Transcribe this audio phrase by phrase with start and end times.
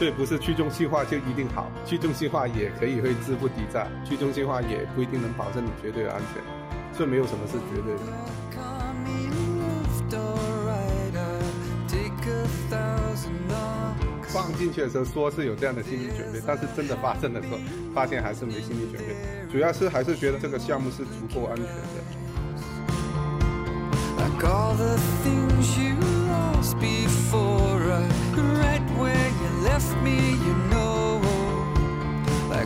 [0.00, 6.42] 所以不是去中心化就一定好，去中心化也可以会资不抵债，去中心化也不一定能保证你绝对的安全，
[6.96, 8.00] 所以没有什么是绝对的。
[14.28, 17.58] 放进去的时候说是有这样的心理准备，但是真的发生的时候，
[17.94, 19.14] 发现还是没心理准备，
[19.52, 21.70] 主要是还是觉得这个项目是足够安全的。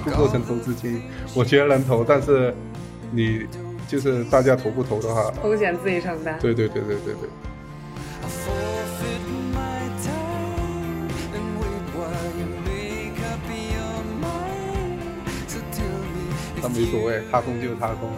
[0.04, 1.00] 不构 all 成投资建议，
[1.34, 2.54] 我觉得能投，但是
[3.10, 3.46] 你
[3.88, 6.38] 就是大家投不投的话，风险自己承担。
[6.40, 7.28] 对对对对对对。
[8.22, 9.20] I forfeit
[9.54, 15.00] my time and wait while you make up your mind.
[15.48, 18.16] So tell me 他没所谓，踏空就踏空了，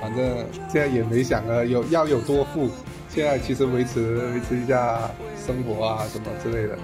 [0.00, 2.68] 反正现在也没想着有要有多富，
[3.08, 5.08] 现在其实维持维持一下
[5.46, 6.76] 生活啊什么之类的，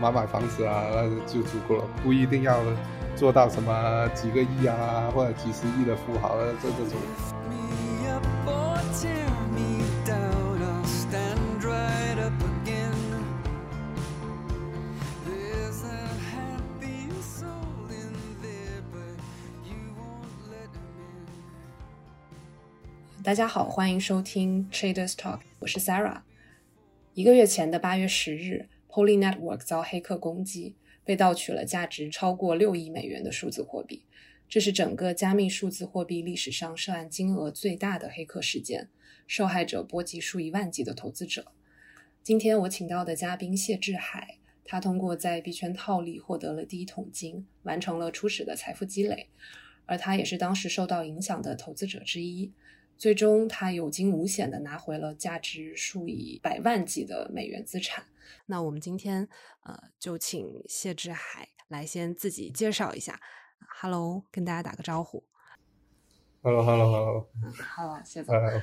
[0.00, 2.58] 买买房子啊那就足够了，不一定要
[3.14, 6.98] 做到什么几个亿啊或者几十亿的富豪啊这这种。
[23.22, 26.22] 大家好，欢迎收听 Traders Talk，我是 Sarah。
[27.12, 30.74] 一个月前的八月十日，Poly Network 遭黑客攻击，
[31.04, 34.04] 被盗取了价值超过六亿美元的数字货币。
[34.48, 38.88] 这是整个加密数字货币历史上涉案金额最大的黑客事件，
[39.28, 41.52] 受害者波及数以万计的投资者。
[42.22, 49.28] 今天我请到的嘉宾谢志海，他通过在币圈套利获得了第一桶金，完成了初始的财富积累，
[49.86, 52.52] 而他也是当时受到影响的投资者之一。
[52.98, 58.04] 最终，他有惊无险的拿回了价值数以百万计的美元资产。
[58.46, 59.28] 那我们今天
[59.64, 63.20] 呃，就请谢志海来先自己介绍一下。
[63.80, 65.24] Hello，跟大家打个招呼。
[66.42, 68.34] Hello Hello Hello，Hello，谢总。
[68.34, 68.60] 呃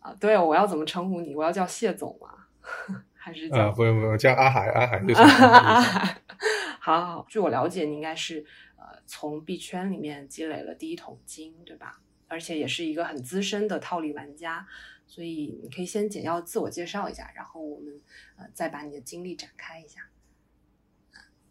[0.00, 1.34] 啊，对，我要怎么称呼你？
[1.34, 2.46] 我要叫谢总吗？
[3.14, 3.56] 还是叫？
[3.56, 5.16] 呃不用不用叫阿海阿海就行。
[5.22, 5.80] 啊，
[6.80, 8.44] 好好好，据我了解，你应该是
[8.76, 12.00] 呃从币圈里面积累了第一桶金，对吧？
[12.28, 14.66] 而且也是一个很资深的套利玩家，
[15.06, 17.94] 所以你可以先简要自我介绍一下，然后我们
[18.36, 20.00] 呃再把你的经历展开一下。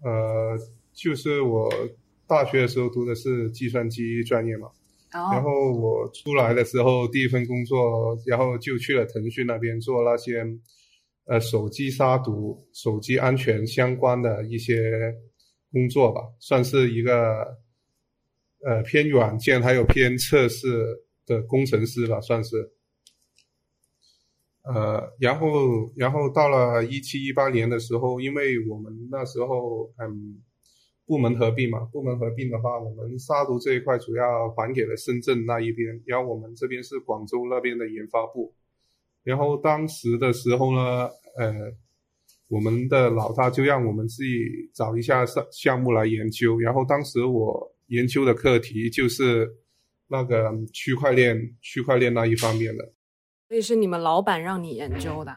[0.01, 0.55] 呃，
[0.93, 1.71] 就是我
[2.27, 4.69] 大学的时候读的是计算机专业嘛，
[5.11, 10.45] 然哦，后我出来的时候，第一份工作，然后就去了腾讯那边做那些
[11.25, 15.15] 呃手机杀毒、手机安全相关的一些
[15.71, 17.57] 工作吧，算是一个
[18.63, 20.67] 呃偏软件还有偏测试
[21.25, 22.75] 的工程师吧，算是。
[24.73, 25.47] 呃，然后
[25.95, 30.41] 然后到了一七一八年的时候，因为我们那时候嗯
[31.05, 38.55] 部门合并嘛，部门合并的话，我们杀毒这一块主要还给了深圳那一边，然后我们这边是广州那边的研发部。
[39.23, 41.71] 然后当时的时候呢，呃，
[42.47, 44.39] 我们的老大就让我们自己
[44.73, 46.59] 找一下项项目来研究。
[46.59, 49.47] 然后当时我研究的课题就是
[50.07, 52.94] 那个区块链，区块链那一方面的。
[53.47, 55.35] 所以是你们老板让你研究的。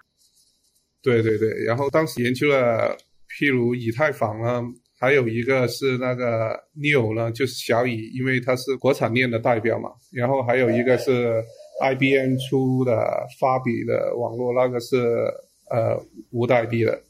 [1.03, 2.97] 对对对，然后当时研究了，
[3.39, 4.63] 譬如以太坊啊，
[4.99, 9.91] 还有一个是那个 Neo 呢，就是小以，因为它是国产链的代表嘛。
[10.11, 11.43] 然后还有一个是
[11.81, 12.93] IBM 出的
[13.39, 14.97] 发比的网络，那个是
[15.71, 17.01] 呃无代币的。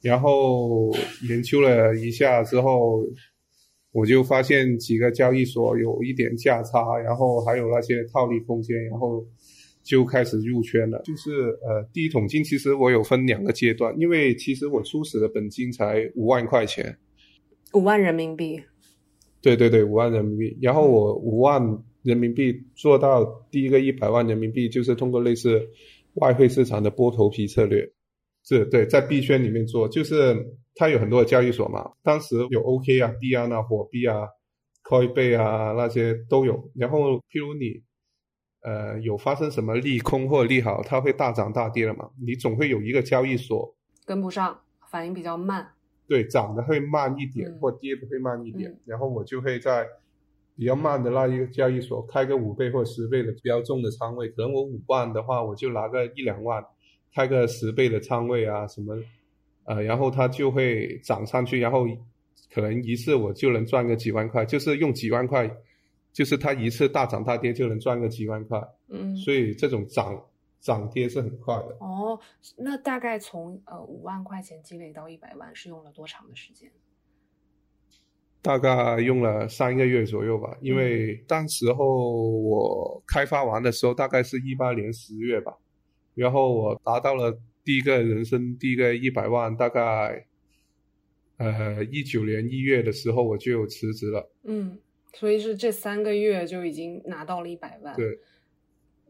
[0.00, 0.90] 然后
[1.28, 3.04] 研究了一下之后，
[3.92, 9.24] 我就发现几个交易所有一点价差，然后还有那些套利空间，然后
[9.88, 11.00] 就开始入圈了。
[11.02, 11.30] 就是
[11.62, 16.98] 呃，第一桶金其实我有分两个阶段，因为其实我初始的本金才五万块钱，
[17.72, 18.62] 五万人民币，
[19.40, 20.58] 对对对，五万人民币。
[20.60, 21.62] 然后我五万
[22.02, 25.66] 人民币做到第一个一百万人民币，就是通过类似
[26.16, 27.90] 外汇市场的剥头皮策略。
[28.44, 30.36] 是对，在币圈里面做，就是
[30.74, 34.28] 它有很多的交易所嘛，当时有 OK 啊、币安啊、火币啊、
[34.84, 36.70] Coinbase 啊那些都有。
[36.74, 37.82] 然后，譬如你
[38.62, 43.74] 呃有发生什么利空或利好，它会大涨大跌了嘛，你总会有一个交易所
[44.04, 44.60] 跟不上，
[44.90, 45.68] 反应比较慢。
[46.06, 49.86] 对，涨的会慢一点，嗯或跌的会慢一点，嗯然后我就会在
[50.56, 56.64] 比较慢的那一个交易所开个五倍或十倍的比较重的仓位，可能我五万的话，我就拿个一两万，
[57.14, 58.96] 开个十倍的仓位啊什么，
[59.64, 61.86] 呃，然后它就会涨上去，然后
[62.52, 65.48] 可能一次我就能赚个几万块，就是用几万块，
[66.18, 70.20] 就是它一次大涨大跌就能赚个几万块，嗯，所以这种涨
[70.58, 71.76] 涨跌是很快的。
[71.78, 72.18] 哦，
[72.56, 76.72] 那大概从呃五万块钱积累到一百万是用了多长的时间？
[78.42, 85.56] 大概用了三个月左右吧，因为当时候我开发完的时候大概是一八年十月吧，
[86.16, 90.26] 然后我达到了第一个人生第一个一百万，大概
[91.36, 94.28] 呃一九年一月的时候我就辞职了。
[94.42, 94.76] 嗯，
[95.18, 97.96] 所以是这三个月就已经拿到了一百万。
[97.96, 98.20] 对，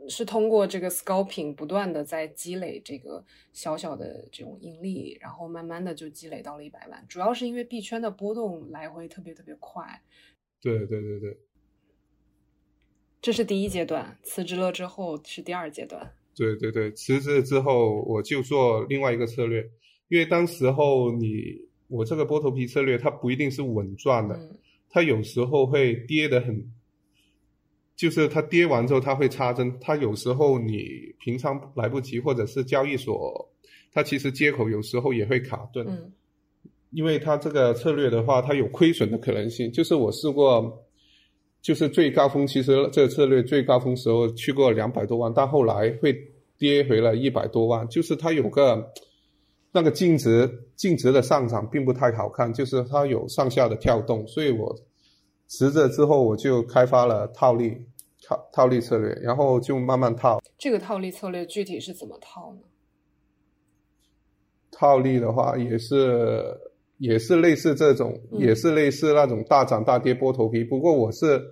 [0.09, 3.23] 是通过这个 scalping 不断的在积累这个
[3.53, 7.05] 小小的这种盈利，然后慢慢的就积累到了一百万。
[7.07, 10.03] 主要是因为币圈的波动来回特别特别快，
[10.63, 11.39] 对对对对
[13.21, 14.19] 这是第一阶段。
[14.23, 16.15] 辞职了之后是第二阶段。
[16.35, 19.69] 对对对，辞职之后我就做另外一个策略，
[20.09, 24.57] 因为当时候你我这个剥头皮策略它不一定是稳赚的，嗯
[24.99, 26.73] 它有时候会跌得很，
[27.95, 33.49] 就是它跌完之后它会插针，它有时候你平仓来不及，或者是交易所
[33.93, 36.13] 它其实接口有时候也会卡顿，嗯
[36.91, 39.71] 因为它这个策略的话，它有亏损的可能性。
[39.71, 40.85] 就是我试过，
[41.63, 46.13] 就是最高峰，其实这个策略最高峰时候去过两百多万，但后来会
[46.59, 48.93] 跌回了一百多万，就是它有个
[49.71, 54.75] 那个净值净值的上涨并不太好看，就是它有上下的跳动，所以我
[55.49, 57.85] 辞职之后我就开发了套利
[58.23, 60.41] 套套利策略，然后就慢慢套。
[60.57, 62.61] 这个套利策略具体是怎么套呢？
[64.71, 66.57] 套利的话也是
[66.99, 70.63] 也是类似这种，嗯也是类似那种大涨大跌波头皮。
[70.63, 71.43] 不过我是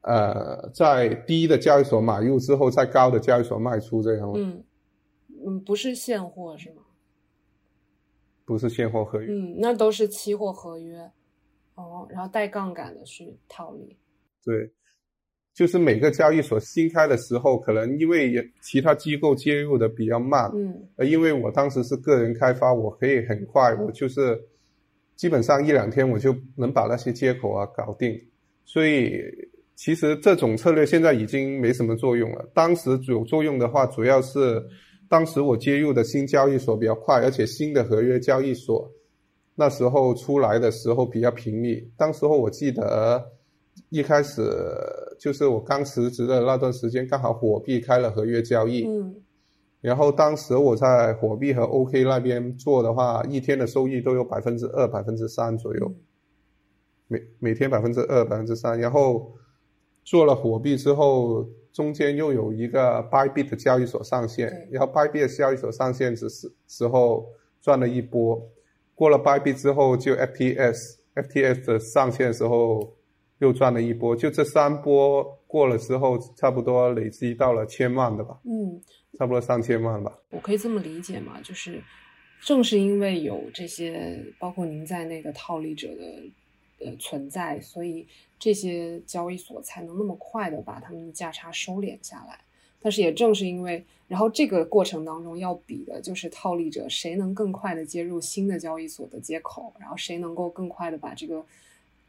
[0.00, 4.64] 呃在低的交易所买入之后，在高的交易所卖出，这样、嗯
[5.46, 6.82] 嗯，不是现货是吗？
[8.46, 9.32] 不是现货合约。
[9.32, 11.12] 嗯，那都是期货合约。
[11.82, 13.96] 哦，然后带杠杆的去套利。
[14.44, 14.70] 对，
[15.54, 24.40] 就是每个交易所新开的时候，可能因为也其他机构介入的比较慢，嗯呃，因为我当时是个人开发，我可以很快，我就是
[25.16, 28.18] 基本上一两天我就能把那些接口啊搞定，
[28.64, 29.20] 所以
[29.74, 32.48] 其实这种策略现在已经没什么作用了。
[32.54, 34.62] 当时有作用的话，主要是
[35.08, 38.90] 当时我接入的新交易所比较快，而且新的合约交易所
[39.60, 41.86] 那时候出来的时候比较频密。
[41.94, 43.22] 当时候我记得
[43.90, 44.42] 一开始
[45.18, 48.86] 就是我刚辞职的那段时间，刚好火币开了合约交易。
[48.86, 49.14] 嗯
[49.82, 55.90] 然后当时我在火币和 OK 那边做的话，一天的收益都有百分之二、百分之三左右，
[57.08, 58.78] 每每天百分之二、百分之三。
[58.78, 59.32] 然后
[60.04, 67.26] 做了火币之后，中间又有一个 Bybit 的交易所上线，然后 Bybit 的交易所上线之时时候
[67.62, 68.38] 赚了一波，
[69.00, 72.94] 过了 Bybit 之后就 FTS，FTS 的上线的时候
[73.38, 78.38] 又赚了一波，就这三波过了之后，差不多累积到了千万的吧。
[78.44, 78.78] 嗯，
[79.16, 80.18] 差不多上千万吧。
[80.28, 81.40] 我可以这么理解吗？
[81.42, 81.82] 就是
[82.42, 88.06] 正是因为有这些包括您在内的套利者的呃存在，所以
[88.38, 92.38] 这些交易所才能那么快的把他们的价差收敛下来。
[92.82, 101.44] 但是也正是因为，然后这个过程当中要比的就是套利者谁能更快的接入新的交易所的接口，然后谁能够更快的把这个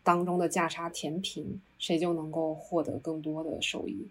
[0.04, 4.08] 当中的价差填平，谁就能够获得更多的收益。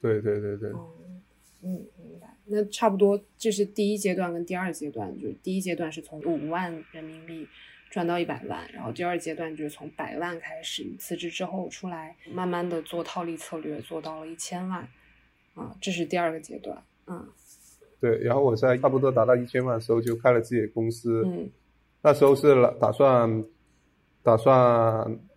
[0.00, 1.22] 对对对对，嗯
[1.62, 1.70] 嗯，
[2.02, 2.34] 明白。
[2.46, 7.46] 那差不多这是第一阶段跟第二阶段，就是第一阶段是从五万人民币
[7.90, 14.88] 赚到一百万，然后第二阶段就是从百万开始，辞职之后出来，慢慢的做套利策略，做到了一千万，
[15.54, 16.80] 啊，这是第二个阶段。
[17.06, 17.26] 嗯
[18.00, 18.16] 对。
[18.20, 21.50] 然后我在差不多达到一千万的时候就开了自己的公司，嗯
[22.00, 23.44] 那时候是打算
[24.22, 24.54] 打算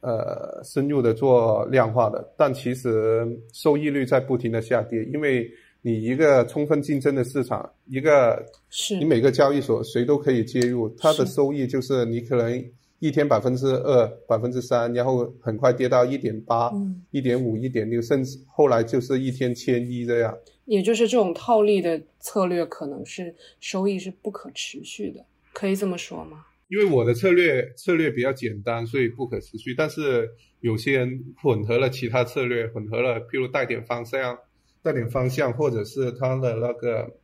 [0.02, 5.52] 呃深入的做量化的，但其实收益率在不停的下跌，因为
[5.86, 20.34] 你一个充分竞争的市场，一个是你每个交易所谁都可以介入，它的收益就是你可能一天百分之二、百分之三，然后很快跌到一点八、嗯，一点五、一点六，甚至后来就是一天千一这样。
[20.64, 26.46] 也就是这种套利的策略可能是收益是不可持续的，可以这么说吗？
[26.70, 29.76] 因为我的策略策略比较简单，所以不可持续。
[29.78, 30.30] 但是
[30.62, 34.40] 有些人混合了其他策略，混合了，譬如带点方向、
[34.84, 37.18] 带点方向，或者是它的那个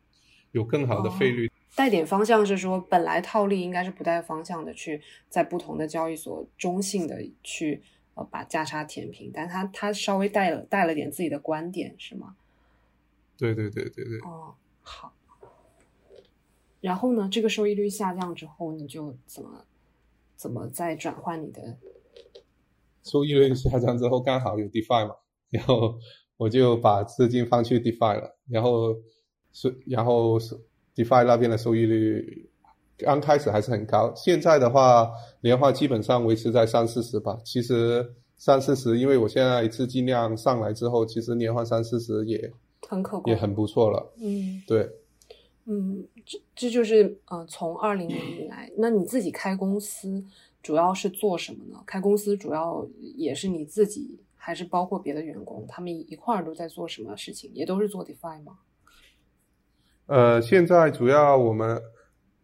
[0.52, 1.52] 有更好的费率。
[1.76, 7.84] 带点方向是说，本来套利应该是不带方向的，去在不同的交易所中性的去
[8.16, 12.36] 呃把价差填平，但它它稍微带了带了点自己的观点，是吗？
[13.38, 14.18] 对对对对对。
[14.22, 15.14] 哦，好。
[16.82, 19.66] 然后呢，这个收益率下降之后，你就怎么
[20.36, 21.78] 怎么再转换你的？
[23.04, 25.16] 收益率下降之后，刚好有 DeFi 嘛，
[25.50, 26.00] 然后
[26.40, 28.96] 我就把资金放去 DeFi 了，然后
[29.52, 30.56] 是然后是
[30.96, 32.50] DeFi 那边的收益率
[32.98, 37.38] 刚开始还是很高，现在的话年化基本上维持在三四十吧。
[37.44, 42.50] 其实三四十，因为我现在资金量上来之后，其实年化三四十也
[42.88, 44.14] 很可观，也很不错了。
[44.22, 44.90] 嗯对，
[45.66, 50.24] 嗯，这这就是呃，从二零年以来，那你自己开公司
[50.64, 51.84] 主要是做什么呢？
[51.86, 57.52] 开公司主要也是你自己，还是包括别的员工，他们一块儿都在做什么事情？
[57.54, 58.60] 也都是做 DeFi 吗？
[60.06, 61.80] 呃，现在主要我们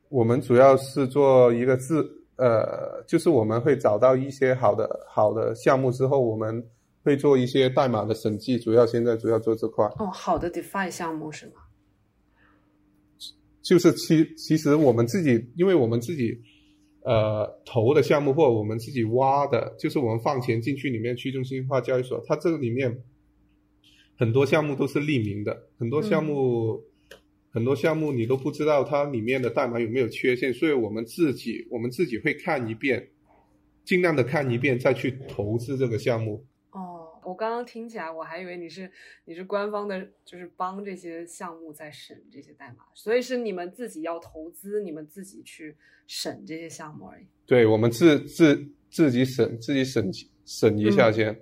[0.10, 6.68] 我们主要是做一个自呃，就是我们会找到一些好的好的项目之后，我们
[7.02, 9.86] 会做一些代码的审计，主要现在主要做这块。
[9.98, 11.62] 哦，好的 DeFi 项目是吗？
[13.62, 16.40] 就是其其实我们自己，因为我们自己
[17.06, 23.04] 呃投的项目或者我们自己挖的，就是我们放钱进去里面去中心化交易所，它这个里面
[24.18, 26.82] 很多项目都是匿名的，很多项目、
[27.52, 33.08] 很多项目你都不知道它里面的代码有没有缺陷，所以我们自己我们自己会看一遍，
[33.84, 36.44] 尽量的看一遍再去投资这个项目。
[37.26, 38.90] 哦，我刚刚听起来我还以为你是
[39.26, 45.76] 你是官方的，就是帮这些项目在审这些代码，所以是你们自己要投资，你们自己去
[46.08, 47.26] 审这些项目而已。
[47.46, 50.12] 对我们自自自己审自己审
[50.46, 51.36] 审一下先，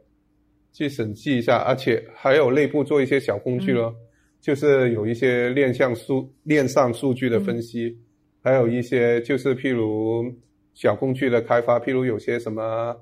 [0.72, 3.94] 去审计一下，而且还有内部做一些小工具咯，
[4.42, 7.98] 就是有一些链上数链上数据的分析，
[8.42, 10.34] 还有一些就是譬如
[10.74, 12.96] 小工具的开发，譬如有些什么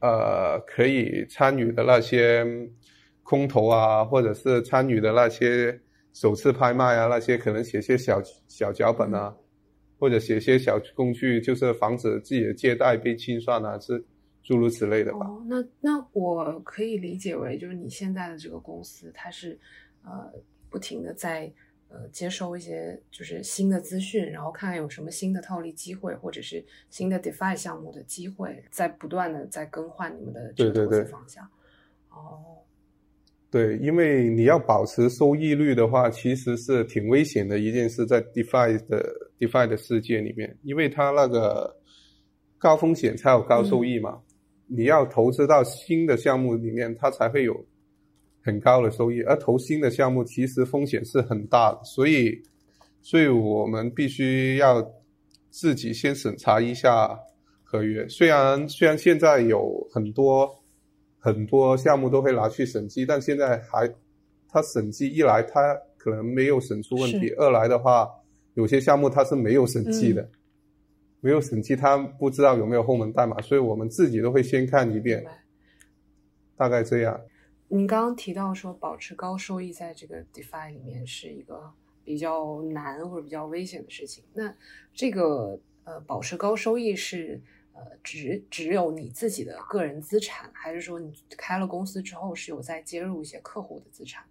[0.00, 2.46] 呃可以参与的那些
[3.22, 5.80] 空投啊，或者是参与的那些
[6.12, 9.34] 首次拍卖啊，那些可能写些小小脚本啊。
[10.00, 14.00] 或者写些小工具，就是防止自己的借贷被清算啊，是
[14.44, 15.26] 诸如此类的吧。
[15.48, 19.58] 那那我可以理解为，就是你现在的这个公司，它是
[20.04, 20.32] 呃
[20.70, 21.52] 不停的在
[21.88, 31.44] 呃接收一些就是新的资讯，然后看看有什么新的套利机会，或者是新的 DeFi 项目的机会，在不断的在更换你们的这个投资对对对方向。
[32.10, 32.58] 哦，
[33.50, 39.04] 对，因为你要保持收益率的话，其实是挺危险的一件事，在 DeFi 的
[39.38, 41.74] DeFi 的世界里面，因为它那个
[42.58, 44.20] 高风险才有高收益嘛。
[44.66, 47.64] 你要投资到新的项目里面，它才会有
[48.42, 52.40] 很高的收益，而投新的项目其实风险是很大的，所以，
[53.02, 54.86] 所以我们必须要
[55.50, 57.18] 自己先审查一下
[57.62, 58.08] 合约。
[58.08, 60.48] 虽然虽然现在有很多。
[61.20, 63.92] 很多项目都会拿去审计，但现在还，
[64.48, 68.08] 它审计一来，它可能没有审出问题；二来的话，
[68.54, 70.26] 有些项目它是没有审计的，
[71.20, 75.22] 没有审计，它不知道有没有后门代码，所以我们自己都会先看一遍。
[76.56, 77.20] 大概这样。
[77.68, 81.72] 您刚刚提到说，保持高收益在这个 DeFi 里面是一个
[82.02, 84.24] 比较难或者比较危险的事情。
[84.32, 84.54] 那
[84.92, 87.40] 这个呃，保持高收益是
[87.74, 94.24] 呃只只有你自己的个人资产，还是说你开了公司之后是有在接入一些客户的资产？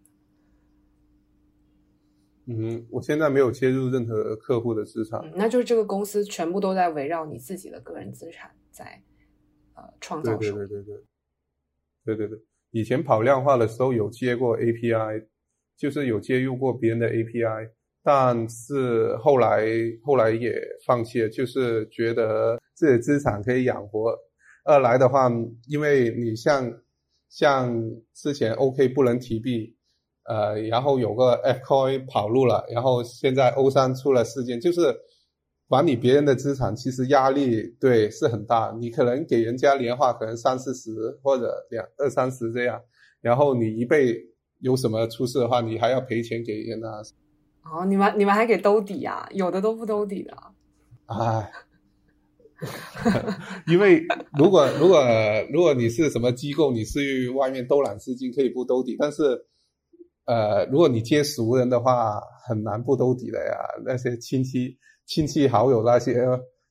[2.46, 5.20] 嗯，我现在没有接入任何客户的资产。
[5.22, 9.04] 嗯，那就是这个公司全部都在围绕你自己的个人资产在
[9.76, 10.68] 呃创对对造收益。
[10.68, 11.04] 对对对，
[12.06, 12.47] 对对对。
[12.78, 15.26] 以前跑量化的时候有接过 API，
[15.76, 17.72] 就是有接入过别人的 API，
[18.04, 19.66] 但是后来
[20.04, 20.54] 后来也
[20.86, 24.16] 放弃了，就是觉得自己资产可以养活。
[24.64, 25.28] 二来的话，
[25.68, 26.72] 因为你像
[27.30, 27.74] 像
[28.14, 29.76] 之前 OK 不能提币，
[30.26, 34.96] 呃，然后有个 Fcoin 跑路了，然后现在 O 三出了事件，就是
[35.68, 38.74] 管理别人的资产，其实压力对是很大。
[38.80, 42.82] 你可能给人家年化可能三四十或者两二三十这样，
[43.22, 44.16] 然后你一被
[44.60, 47.02] 有什么出事的话，你还要赔钱给人啊，
[47.64, 49.28] 哦，你们你们还给兜底啊？
[49.34, 50.54] 有的都不兜底的啊。
[51.06, 51.52] 唉。
[53.68, 54.04] 因为
[54.36, 55.04] 如果如果
[55.54, 59.46] 如果你是什么机构，你是去外面兜揽资金可以不兜底，但是
[60.26, 63.54] 呃，如果你接熟人的话，很难不兜底的呀。
[63.86, 64.76] 那些亲戚
[65.08, 66.24] 亲戚好友那些，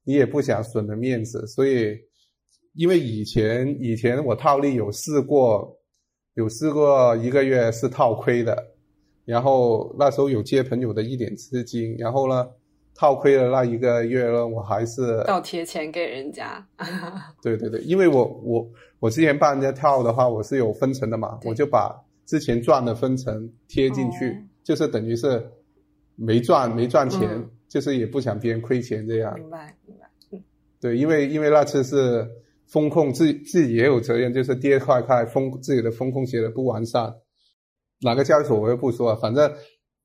[0.04, 1.98] 你也不想损了面子，所以
[2.74, 5.76] 因为以前以前我套利有试过，
[6.34, 8.56] 有试过一个月是套亏的，
[9.24, 12.46] 然后那时候有借朋友的一点资金，然后呢。
[12.98, 16.66] 套亏的那一个月呢，我还是倒贴钱给人家。
[17.42, 18.66] 对对对，因为我我
[19.00, 25.46] 我之前帮人家套的话，我是有分成的嘛，我就把之前赚的分成贴进去，哦就是等于是
[26.14, 29.34] 没赚没赚钱，嗯就是也不想别人亏钱这样。
[29.34, 30.10] 明白明白。
[30.80, 32.28] 对，因为因为那次是
[32.66, 37.14] 风控自自己也有责任，就是跌快快风自己的风控写的不完善，
[38.02, 39.52] 哪个交易所我又不说，反正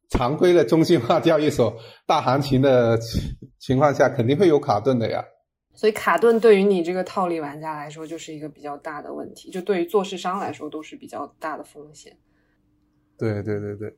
[0.10, 1.78] 常规的中心化交易所
[2.08, 3.22] 大行情的情
[3.60, 5.24] 情况下，肯定会有卡顿的呀。
[5.74, 12.18] 所以卡顿对于你这个套利玩家来说，就是一个比较大的问题，就对于做市商来说都是比较大的风险。
[13.18, 13.96] 对对对对，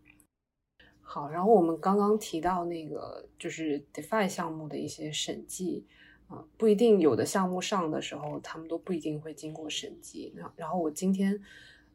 [1.14, 5.86] 好，然后我们刚刚提到那个就是 DeFi 项目的一些审计
[6.28, 10.34] 啊、不一定有的项目上的时候，他们都不一定会经过审计。
[10.36, 11.40] 然后然后我今天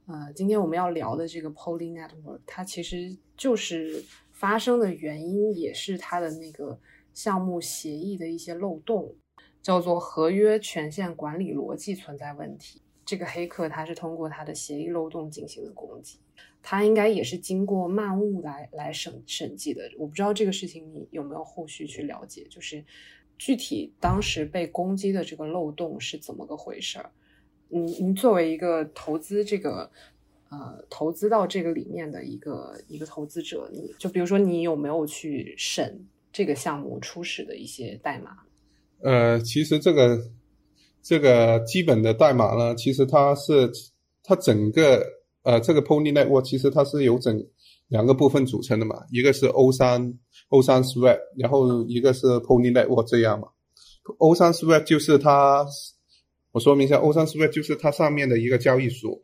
[0.06, 6.78] 呃，今天我们要聊的这个 Poly Network，它其实就是发生的原因也是它的那个
[7.12, 9.16] 项目协议的一些漏洞，
[9.60, 12.80] 叫做合约权限管理逻辑存在问题。
[13.04, 16.20] 这个黑客他是通过他的协议漏洞进行的攻击。
[16.62, 19.90] 他应该也是经过漫雾来来审审计的。
[19.98, 22.84] 我不知道这个事情你有没有后续去了解，就是
[23.38, 27.10] 具体当时被攻击的这个漏洞是怎么个回事儿？
[27.68, 29.90] 你你作为一个投资这个
[30.50, 38.38] 呃投资到这个里面的一个一个投资者，你就比如说你有没有去审这个项目初始的一些代码？
[39.00, 40.18] 呃，其实这个
[41.02, 43.70] 这个基本的代码呢，其实它是
[44.22, 45.06] 它整个
[45.42, 47.42] 呃这个 Pony Network 其实它是由整
[47.88, 50.18] 两个部分组成的嘛，一个是 O 三
[50.48, 53.48] O 三 Swap，然后一个是 Pony Network 这样嘛。
[54.18, 55.66] O 三 Swap 就是它，
[56.52, 59.20] 我说明一下，O 三 Swap 就是它上面的一个交易所，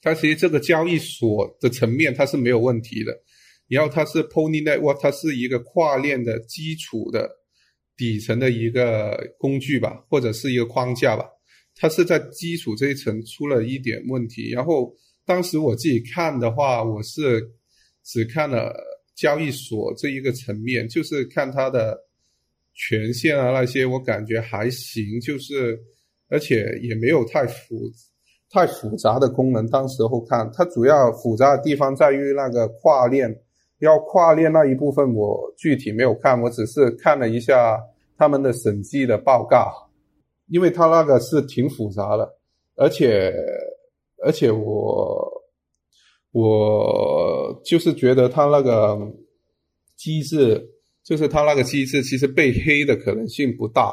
[0.00, 3.12] 它其实这个交易所的层面它是没有问题的，
[3.68, 7.30] 然后它是 Pony Network，它是一个跨链的基础的
[7.96, 11.24] 底层的一个工具吧，或者是一个框架吧。
[11.74, 14.92] 它是在基础这一层出了一点问题，然后
[15.24, 17.42] 当时我自己看的话，我是
[18.04, 18.74] 只看了
[19.14, 21.98] 交易所这一个层面，就是看它的
[22.74, 25.78] 权限啊那些，我感觉还行，就是
[26.28, 27.90] 而且也没有太复
[28.50, 29.66] 太复杂的功能。
[29.68, 33.34] 当时候看它主要复杂的地方在于那个跨链，
[33.78, 37.78] 要跨链那一部分我具体没有看，我只是看了一下
[38.16, 39.88] 他们的审计的报告。
[40.48, 42.28] 因为它那个是挺复杂的，
[42.76, 43.32] 而且
[44.24, 45.42] 而且我
[46.30, 48.96] 我就是觉得他那个
[49.96, 50.62] 机制，
[51.04, 53.92] 就是他那个机制其实被黑的可能性不大。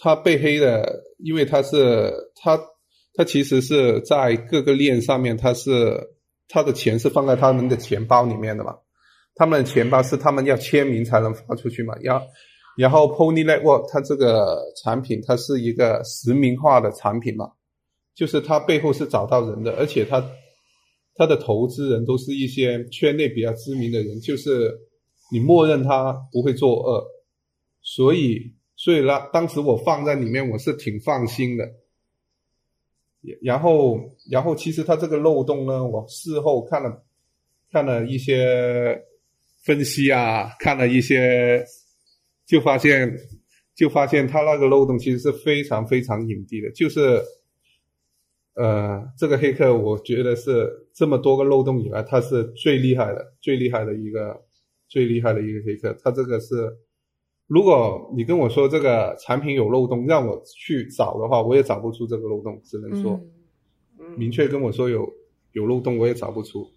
[0.00, 2.58] 他被黑的，因为他是他，
[3.14, 6.16] 他其实是在各个链上面，他是
[6.48, 8.76] 他的钱是放在他们的钱包里面的嘛。
[9.36, 12.20] 他们的钱包是他们要签名才能发出去嘛，要
[12.76, 17.52] 然后 Pony Network 它这个产品它是一个实名化的产品嘛，
[18.14, 20.24] 就是它背后是找到人的，而且它
[21.14, 24.74] 它的投资人都是一些圈内比较知名的人，就是
[25.30, 27.04] 你默认他不会作恶，
[27.82, 31.64] 所以所以呢，当时我放在里面我是挺放心的。
[33.40, 33.98] 然后
[34.30, 37.04] 然后其实它这个漏洞呢，我事后看了
[37.70, 39.02] 看了一些。
[39.64, 41.64] 分析啊，看了一些，
[42.52, 43.10] 就发现，
[43.74, 46.70] 就发现它那个漏洞其实是非常非常隐蔽的。
[46.72, 47.18] 就是，
[48.56, 54.38] 呃，这个黑客我觉得是这么多个漏洞以来，他是最厉害的，最厉害的一个，
[54.86, 55.96] 最厉害的一个黑客。
[56.04, 56.76] 他这个是，
[57.46, 63.18] 如果你跟我说这个产品有漏洞，让我去找的话，我也找不出这个漏洞，只能说，
[63.98, 65.10] 嗯，明确跟我说有
[65.52, 66.70] 有漏洞，我也找不出。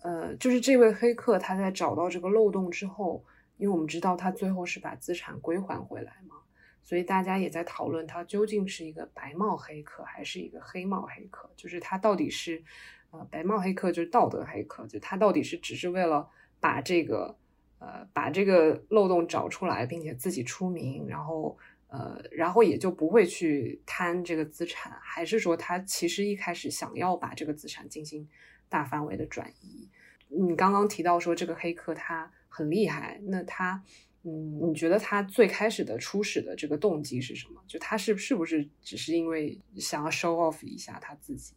[0.00, 3.22] 呃，就是这位黑客他在找到这个漏洞之后，
[3.58, 6.36] 因为我们知道他最后是把资产归还回来嘛，
[6.82, 12.62] 所以大家也在讨论他究竟是一个白帽黑客还是一个黑帽黑客，就是他到底是
[13.10, 16.26] 呃白帽黑客就是道德黑客，就他到底是只是为了
[16.60, 17.36] 把这个
[17.78, 28.28] 呃把这个漏洞找出来，并且自己出名，然后呃然后也就不会去贪这个资产，还是说他其实一开始想要把这个资产进行
[28.68, 29.90] 大范围的转移？
[30.28, 33.82] 你刚刚提到说这个黑客他很厉害，那他，
[34.24, 37.62] 嗯，你觉得他最开始的初始的这个动机是什么？
[37.66, 41.54] 就他是是不是只是因为想要 show off 一下他自己，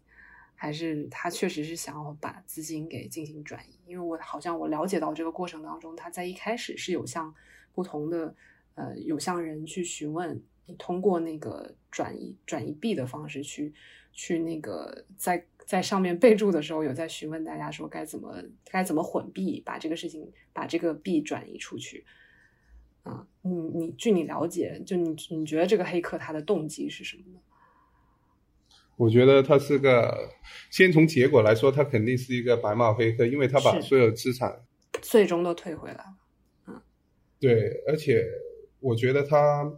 [0.54, 3.80] 还是他确实是想要把资金给进行转移？
[3.88, 7.34] 因为我好像我了解到这个过程当中，他在一开始是有向
[7.74, 8.36] 不同的
[8.76, 10.42] 呃有向人去询问，
[10.78, 13.74] 通过那个转移转移币的方式去
[14.12, 15.46] 去那个在。
[15.64, 22.04] 在上面备注的时候，有在询问大家说该怎么该怎么混币，把这个事情把这个币转移出去。
[23.04, 27.40] 啊，你你据你了解，就你你觉得这个黑客他的动机是什么呢？
[28.98, 30.32] 我觉得他是个，
[30.70, 34.66] 先从结果来说，他肯定是一个白马黑客，因为他把所有资产，
[35.02, 36.06] 最终都退回来了。
[36.68, 36.82] 嗯
[37.40, 38.28] 对，而且
[38.82, 39.72] 我觉得他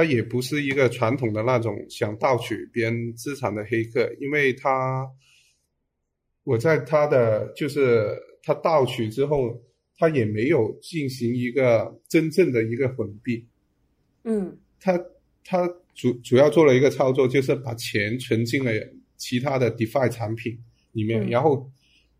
[0.00, 5.06] 他也不是一个传统的那种想盗取别人资产的黑客，因为他
[6.42, 9.62] 我在他的就是他盗取之后，
[9.98, 13.46] 他也没有进行一个真正的一个混币，
[14.24, 14.56] 嗯。
[14.80, 14.98] 他
[15.44, 18.72] 他主主要做了一个操作，就是把钱存进了
[19.18, 20.58] 其他的 DeFi 产品
[20.92, 21.28] 里面，嗯。
[21.28, 21.70] 然后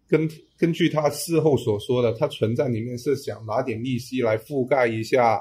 [0.06, 5.40] 根根据他事后所说的，他存在里面是想拿点利息来覆盖一下，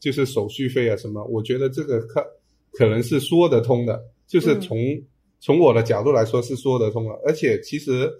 [0.00, 1.22] 就是手续费啊什么。
[1.26, 2.26] 我觉得这个可
[2.72, 5.02] 可能是说得通的，就是嗯从、
[5.38, 8.10] 从我的角度来说是说得通的，而且其实，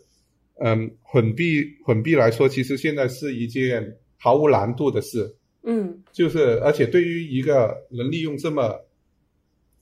[0.61, 5.35] 嗯，混币混币来说，其实现在是一件毫无难度的事。
[5.63, 8.75] 嗯，就是而且对于一个能利用这么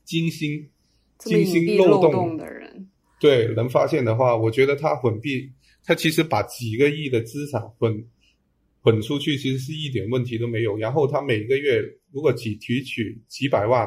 [0.04, 2.88] 精心、么精心漏洞的人，
[3.20, 5.48] 对能发现的话，我觉得他混币，
[5.84, 8.04] 他其实把几个亿的资产混
[8.88, 10.74] 滚出去，其实是一点问题都没有。
[10.78, 13.86] 然后他每个月如果只提取几百万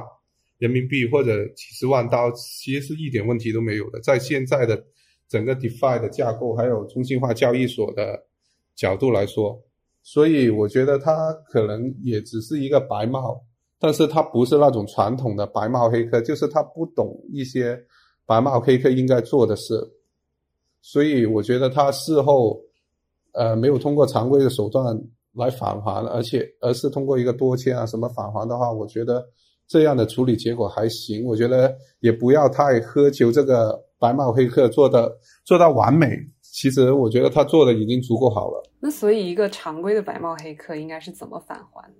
[0.60, 4.00] 人民币或者几十万刀，其实是一点问题都没有的。
[4.02, 4.86] 在现在的
[5.28, 8.24] 整个 DeFi 的架构还有中心化交易所的
[8.76, 9.60] 角度来说，
[10.04, 13.44] 所以我觉得他可能也只是一个白帽，
[13.80, 17.76] 但是他不是那种传统的白帽黑客，就是他不懂一些
[18.28, 19.74] 白帽黑客应该做的事，
[20.80, 22.62] 所以我觉得他事后
[23.34, 25.00] 呃没有通过常规的手段
[25.34, 29.26] 来返还，而且而是通过一个多签啊什么返还的话，我觉得
[29.68, 31.26] 这样的处理结果还行。
[31.26, 38.64] 我觉得也不要太苛求这个白帽黑客做的做到完美，其实我觉得他做的已经足够好了。
[38.80, 41.96] 那所以一个常规的白帽黑客应该是怎么返还的？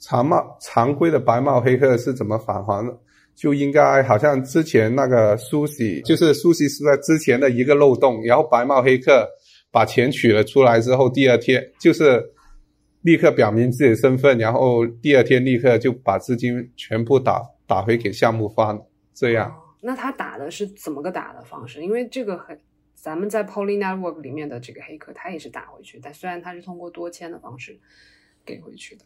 [0.00, 2.96] 常帽常规的白帽黑客是怎么返还的？
[3.38, 9.28] 就应该好像之前那个苏西，就是苏西是在之前的一个漏洞，然后白帽黑客
[9.70, 12.20] 把钱取了出来之后，第二天就是
[13.02, 19.48] 立刻表明自己的身份，然后第二天立刻就把资金全部打打回给项目方，这样。
[19.48, 21.80] 哦那他打的是怎么个打的方式？
[21.84, 22.58] 因为这个很，
[22.96, 27.78] 咱们在 Poly Network 里面的这个黑客，他也是打回去，但虽然他是通过多签的方式
[28.44, 29.04] 给回去的。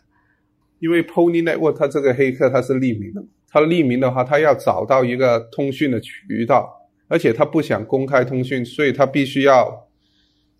[0.79, 6.73] 因为 Poly Network 它这个黑客他是匿名的，它匿名的话，他要找到一个通讯的渠道，
[7.07, 9.89] 而且他不想公开通讯，所以他必须要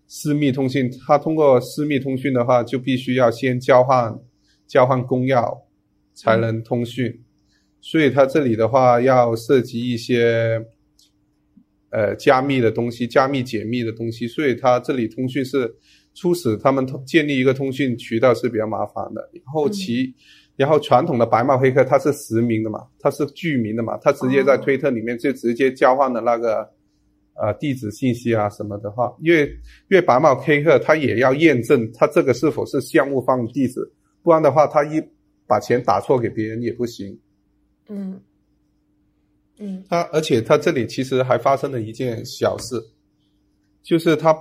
[0.05, 0.91] 私密通讯。
[1.07, 4.15] 他通过私密通讯的话，就必须要先交换
[4.67, 5.61] 交换公钥
[6.13, 7.19] 才能通讯，
[7.81, 10.63] 所以它这里的话要涉及一些
[11.89, 15.73] 呃加密的东西、加密解密的东西，所以它这里通讯是
[16.13, 19.27] 初始他们建立一个通讯渠道是比较麻烦的。
[19.45, 20.13] 后其、
[20.55, 26.69] 然后传统的白帽黑客它是实名的嘛，它是具名的嘛，它直接在哦推特里面就直接交换的那个。
[27.35, 29.47] 呃，地址信息啊什么的话，因为
[29.89, 33.81] 因为白帽黑客他也要验证他这个是否是项目方的地址，
[34.21, 35.03] 不然的话他一
[35.47, 37.19] 把钱打错给别人也不行。
[37.89, 38.21] 嗯
[39.57, 42.79] 嗯他而且他这里其实还发生了一件小事，
[43.81, 44.37] 就是他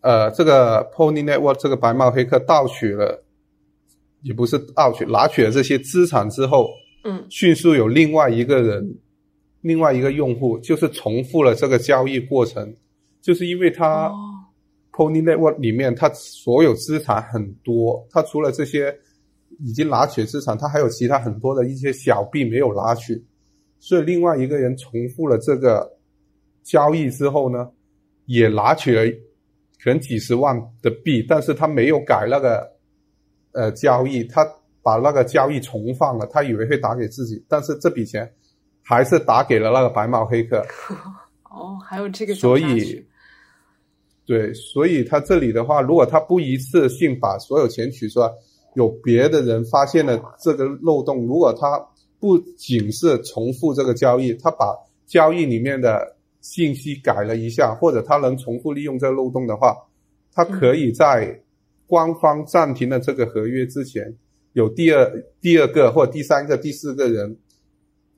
[0.00, 3.24] 呃这个 Pony Network 这个白帽黑客盗取了，
[4.26, 6.68] 也不是盗取，拿取了这些资产之后，
[7.04, 7.24] 嗯。
[7.30, 8.98] 迅速有另外一个人，
[9.60, 12.74] 另外一个用户就是重复了这个交易过程，
[13.22, 14.08] 就是因为他。
[14.08, 14.32] 哦。
[14.96, 18.98] Pony Network 里面，他所有资产很多，他除了这些
[19.58, 23.22] 已经拿取的资产，他还有其他很多的一些小币没有拿取，
[23.78, 25.86] 所以另外一个人重复了这个
[26.62, 27.68] 交易之后呢，
[28.24, 29.04] 也拿取了
[29.84, 32.66] 可能几十万的币，但是他没有改那个
[33.56, 34.46] 呃交易，他
[34.82, 38.30] 把那个交易重放了，他以为会打给自己，但是这笔钱
[38.82, 40.64] 还是打给了那个白帽黑客。
[41.50, 43.02] 哦，还有这个所以
[44.26, 48.30] 对，所以他这里的话，如果他不一次性把所有钱取出来，
[48.74, 51.80] 有别的人发现了这个漏洞，如果他
[52.20, 59.74] 不仅是重复这个交易，他把交易里面的信息改了一下，或者他能重复利用这个漏洞的话，
[60.32, 61.40] 他可以在
[61.86, 64.14] 官方暂停了这个合约之前，
[64.52, 67.36] 有第二第二个或第三个、第四个人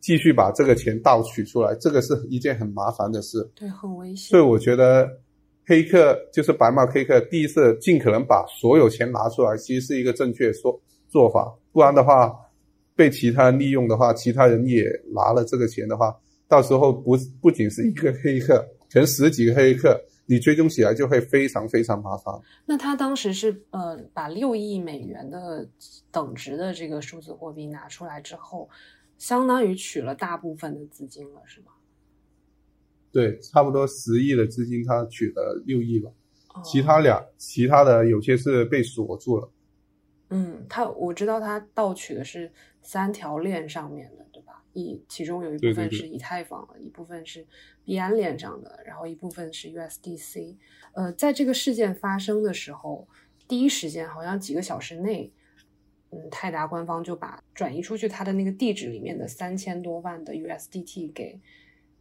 [0.00, 3.46] 继续把这个钱盗取出来，这个是一件很麻烦的事。
[3.54, 4.42] 对，很危险所以。
[4.42, 5.08] 我觉得
[5.66, 10.72] 黑客就是白帽黑客，第一次尽可能把所有钱拿出来，其实是一个正确说
[11.08, 11.52] 做做法。
[11.72, 12.32] 不然的话，
[12.96, 16.16] 被其他人利用的话，其他人也拿了这个钱的话，
[16.48, 18.58] 到时候不不仅是一个黑客，
[18.90, 20.00] 可能十几个黑客，
[20.30, 22.34] 你追踪起来就会非常非常麻烦。
[22.66, 25.66] 那他当时是呃把六亿美元的
[26.12, 28.68] 等值的这个数字货币拿出来之后，
[29.16, 31.72] 相当于取了大部分的资金了，是吗？
[33.10, 36.10] 对，差不多十亿的资金，他取了六亿吧，
[36.54, 39.50] 哦其他俩其他的有些是被锁住了。
[40.28, 44.26] 嗯，他我知道他盗取的是三条链上面的？
[44.78, 47.46] 一其中有一部分是以太坊的，一部分是
[47.84, 50.56] 币安链上的，然后一部分是 USDC。
[50.92, 53.08] 呃，在这个事件发生的时候，
[53.46, 55.32] 第一时间好像几个小时内，
[56.10, 61.40] 嗯，泰达官方就把转移出去它的那个地址里面的三千多万的 USDT 给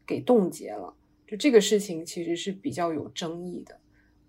[0.05, 0.93] 给冻结了。
[1.27, 3.79] 就这个事情其实是比较有争议的。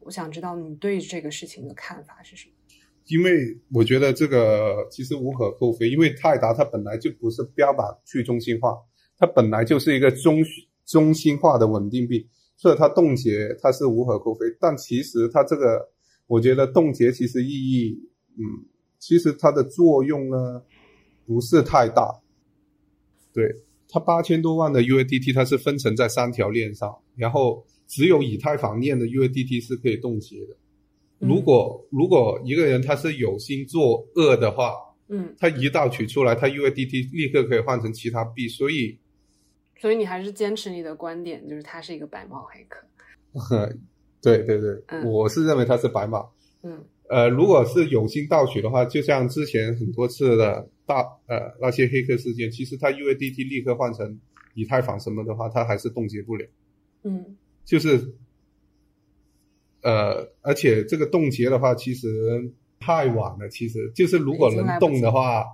[0.00, 2.54] 我想知道你对这个事情的看法是什么？
[3.08, 8.76] 因为我觉得这个其实无可厚非，因为泰达它本来就不是标榜去中心化，
[9.16, 10.44] 它本来就是一个中
[10.84, 14.44] 中心化的稳定币，所以它冻结它是无可厚非。
[14.60, 15.88] 但其实它这个，
[16.26, 17.98] 我觉得冻结其实意义，
[18.36, 18.66] 嗯，
[18.98, 20.62] 其实它的作用呢
[21.26, 22.20] 不是太大。
[23.32, 23.44] 对，
[23.88, 30.56] 它八千多万的 USDT 它是分成在三条链上，然后只有以太坊链的 USDT 是可以冻结的。
[31.18, 34.74] 如果如果一个人他是有心作恶的话，
[35.08, 38.98] 嗯，他一道取出来，他 USDT 立刻可以换成其他币，所以，
[39.80, 42.86] 所以你还是坚持你的观点，就是他是一个白帽黑客。
[44.20, 46.32] 对 对对，嗯我是认为他是白帽。
[46.62, 54.20] 嗯呃，如果是有心盗取的话，就像之前很多次的大呃那些黑客事件，其实他 USDT 立刻换成
[54.54, 56.46] 以太坊什么的话，他还是冻结不了。
[57.04, 58.12] 嗯就是，
[59.82, 62.08] 呃，而且这个冻结的话，其实
[62.80, 63.48] 太晚了。
[63.48, 65.44] 其实就是如果能动的话，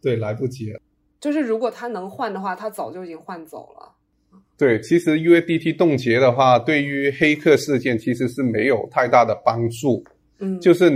[0.00, 0.80] 对，来不及了。
[1.20, 3.92] 就是如果他能换的话，他早就已经换走了。
[4.56, 10.04] 对，其实 USDT 冻结的话，对于黑客事件其实是没有太大的帮助。
[10.38, 10.90] 嗯，就是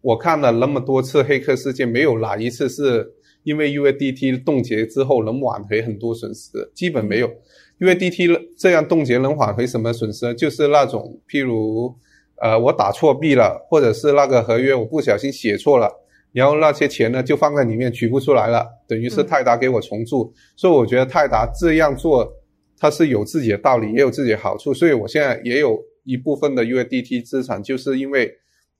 [0.00, 3.08] 我看了那么多次黑客事件，没有哪一次是
[3.42, 7.30] 因为 USDT 冻结之后能挽回很多损失，基本没有。
[7.80, 10.32] USDT 这样冻结能挽回什么损失？
[10.34, 11.94] 就是那种譬如，
[12.40, 15.90] 呃，我打错币了，或者是那个合约我不小心写错了，
[16.32, 20.32] 然后那些钱呢就放在里面取不出来了，等于是泰达给我重铸。
[20.56, 22.32] 所以我觉得泰达这样做，
[22.78, 24.72] 它是有自己的道理，也有自己的好处。
[24.72, 28.30] 所以我现在也有一部分的 USDT 资产，就是因为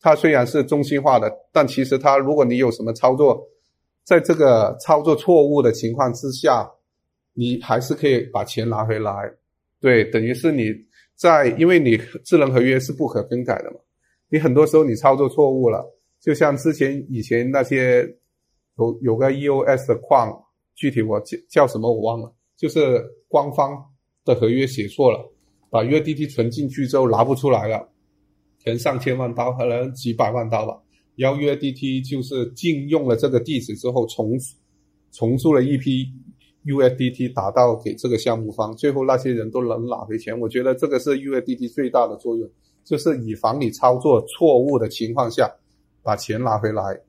[0.01, 3.43] 它虽然是中心化的，但其实它如果你有什么操作，
[4.05, 6.71] 在这个操作错误的情况之下，
[7.35, 9.13] 你还是可以把钱拿回来。
[9.81, 10.73] 对，等于是你
[11.15, 13.77] 在，因为你智能合约是不可更改的嘛，
[14.31, 15.85] 你很多时候你操作错误了，
[16.21, 18.03] 就像之前以前那些
[18.79, 20.33] 有有个 EOS 的矿，
[20.75, 23.77] 具体我叫叫什么我忘了，就是官方
[24.25, 25.19] 的合约写错了，
[25.71, 27.79] 把 USDT 存进去之后拿不出来了，
[28.65, 30.81] 可能上千万刀，可能几百万刀吧。
[31.17, 34.33] 然后 USDT 就是禁用了这个地址之后重
[35.13, 36.07] 重铸了一批
[36.65, 40.39] USDT 打到给这个项目方，最后那些人都能拿回钱。
[40.39, 42.51] 我觉得这个是 USDT 最大的作用，
[42.83, 45.51] 就是以防你操作错误的情况下
[46.03, 47.01] 把钱拿回来。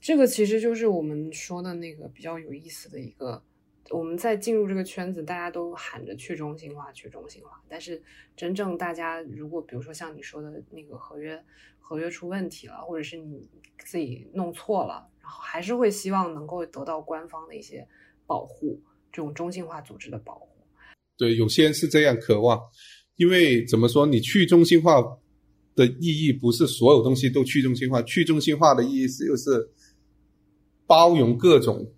[0.00, 3.42] 这个其实就是我们说的那个比较有意思的一个，
[3.90, 8.00] 我们在进入这个圈子，大家都喊着去中心化、去中心化，但是
[8.36, 11.42] 真正大家如果比如说像你说的那个合约
[11.80, 13.44] 合约出问题了，或者是你
[13.78, 17.84] 自己弄错了，然后还是会希望能够得到官方的一些
[18.26, 18.80] 保护，
[19.12, 20.48] 这种中心化组织的保护。
[21.16, 22.60] 对，有些人是这样渴望，
[23.16, 25.02] 因为怎么说，你去中心化
[25.74, 29.68] 的意义不是所有东西都去中心化，去中心化的意义是就是
[30.86, 31.90] 包容各种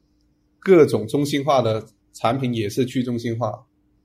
[0.60, 3.52] 各种中心化的产品也是去中心化。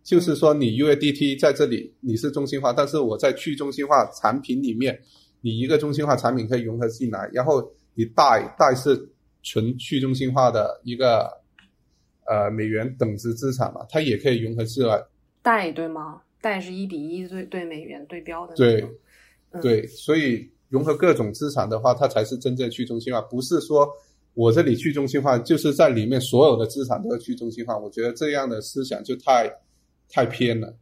[0.03, 4.99] 就是说，你 USDT 在这里你是中心化，但是我在去中心化产品里面，
[5.41, 9.09] 你一个中心化产品可以融合进来，然后你贷贷是
[9.43, 11.29] 纯去中心化的一个
[12.27, 15.03] 呃美元等值资产嘛，它也可以融合进来。
[15.41, 16.21] 贷对吗？
[16.41, 18.81] 贷是一比一对对美元对标的对。
[18.81, 23.87] 嗯对，所以融合各种资产的话，它才是真正去中心化，不是说
[24.33, 27.77] 我这里去中心化就是在里面所有的资产都要去中心化。
[27.77, 29.47] 我觉得这样的思想就太
[30.09, 30.75] 太偏了。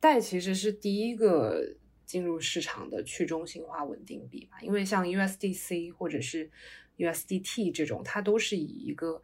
[0.00, 1.62] 贷其实是第一个
[2.06, 6.50] 进入市场的去中心化稳定币吧，因为像 USDC 或者是
[6.96, 9.20] USDT 这种，它都是以一个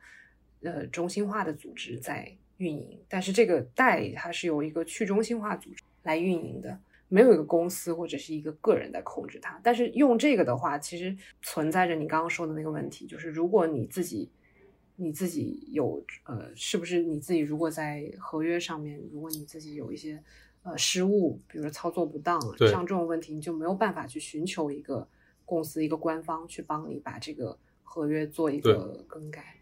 [0.62, 6.79] 呃中心化的组织在运营，但是这个代理它是由一个去中心化组织来运营的。
[7.12, 14.31] 没有一个公司或者是一个个人在控制它，但是用这个的话，其实存在着你刚刚说的那个问题，就是如果你自己
[14.94, 20.23] 你自己有呃，是不是你自己如果在合约上面，如果你自己有一些
[20.62, 25.09] 呃失误，比如说操作不当，对像这种问题，你就没有办法去寻求一个
[25.44, 29.57] 公司、一个官方去帮你把这个合约做一个更改。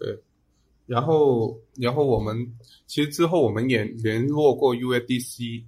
[0.00, 0.18] 对
[0.86, 2.52] 然后，然后我们
[2.86, 5.64] 其实之后我们也联络过 USDC，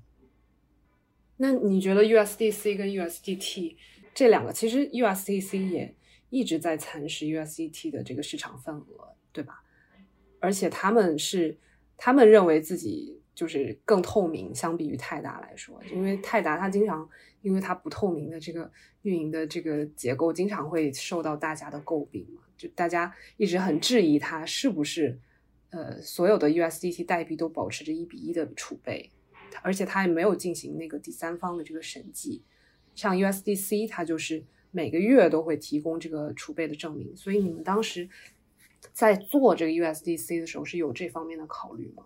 [1.37, 3.77] 那你觉得 USDC 跟 USDT
[4.13, 5.95] 这两个，其实 USDC 也
[6.31, 9.63] 一直在蚕食 USDT 的这个市场份额，对吧？
[10.41, 11.57] 而且他们是
[11.97, 17.09] 他们认为自己就是更透明，相比于泰达来说，因为泰达它经常
[17.43, 18.69] 因为它不透明的这个
[19.03, 25.19] 运营的这个结构，经常会受到大家的诟病嘛，就大家一直很质疑它是不是
[25.71, 29.11] 呃所有的 USDT 代币都保持着一比一的储备，
[29.63, 32.45] 而且它也没有进行那个第三方的这个审计，
[32.95, 38.09] 像 USDC 它就是每个月都会提供这个储备的证明，所以你们当时
[38.93, 42.05] 在做这个 USDC 的时候是有这方面的考虑吗？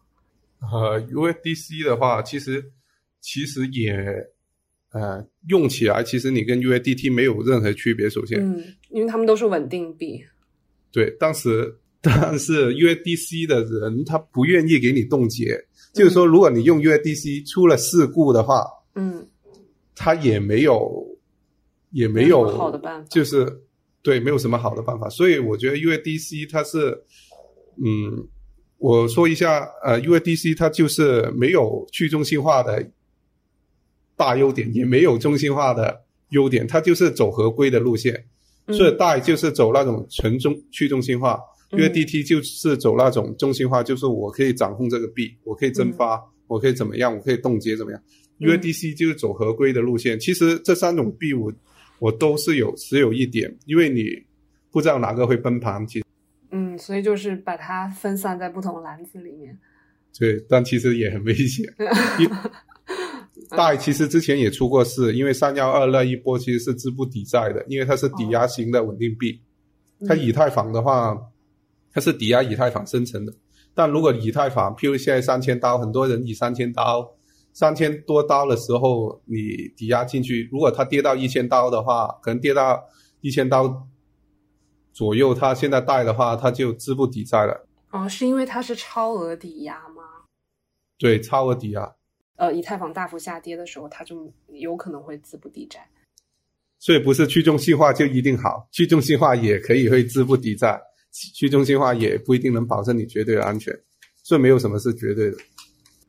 [0.61, 2.73] 呃，USDC 的话，其实
[3.21, 3.95] 其实也
[4.93, 8.09] 呃用起来，其实你跟 USDT 没有任何区别。
[8.09, 10.25] 首先，嗯，因为他们都是稳定币。
[10.97, 19.29] 对，当时 但是 UADC 的人他不愿意给你冻结，就是说，如果你用 UADC 出了事故的话，嗯，
[19.95, 21.07] 他也没有
[21.91, 23.61] 也没有好的办法就是
[24.01, 25.07] 对，没有什么好的办法。
[25.11, 26.99] 所以我觉得 UADC 它是，
[27.85, 28.27] 嗯，
[28.79, 32.89] 我说一下，呃，UADC 它就是没有去中心化的
[34.17, 38.25] 大优点，也没有中心化的优点，它就是走合规的路线。
[38.67, 41.39] 嗯所以代就是走那种纯中去中心化
[41.73, 48.01] 嗯，USDT 就是走那种中心化，就是我可以掌控这个币，我可以增发，我可以怎么样，我可以冻结怎么样。
[48.39, 50.21] 嗯 USDC 就是走合规的路线。
[50.21, 51.53] 其实这三种币我
[51.99, 54.05] 我都是有持有一点，因为你
[54.71, 56.05] 不知道哪个会崩盘，其实
[56.51, 59.59] 嗯，所以就是把它分散在不同篮子里面。
[60.19, 61.65] 对，但其实也很危险。
[62.19, 62.29] 因
[63.51, 69.41] 代其实之前也出过事，因为三幺二那一波其实是资不抵债的，因为它是抵押型的稳定币。
[70.07, 71.19] 它以太坊的话，
[71.93, 73.33] 它是抵押以太坊生成的。
[73.75, 77.07] 但如果以太坊，譬如现在三千刀，很多人以三千刀、
[77.53, 82.83] 三千多刀的时候，你抵押进去，如果它跌到一千刀的话，可能跌到
[83.21, 83.87] 一千刀
[84.93, 87.67] 左右，它现在贷的话，它就资不抵债了。
[87.91, 90.03] 哦，是因为它是超额抵押吗？
[90.99, 91.96] 对，超额抵押。
[92.37, 95.87] 呃，以太坊大幅下跌的时候，它就有可能会资不抵债。
[96.79, 103.75] 所以不是去中心化就一定好，去中心化也可以会资不抵债，去中心化也不一定能保证你绝对的安全，
[104.23, 105.37] 所以没有什么是绝对的。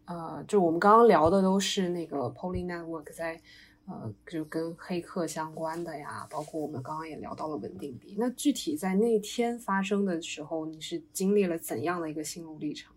[0.06, 3.42] 呃，就我们刚刚聊的都是那个 Poly Network 在
[3.88, 8.16] 呃，就跟黑客相关的呀，包括我们刚刚也聊到了稳定币。
[8.18, 12.94] 那具体在那天发生的时候，你是经历了怎样的一个心路历程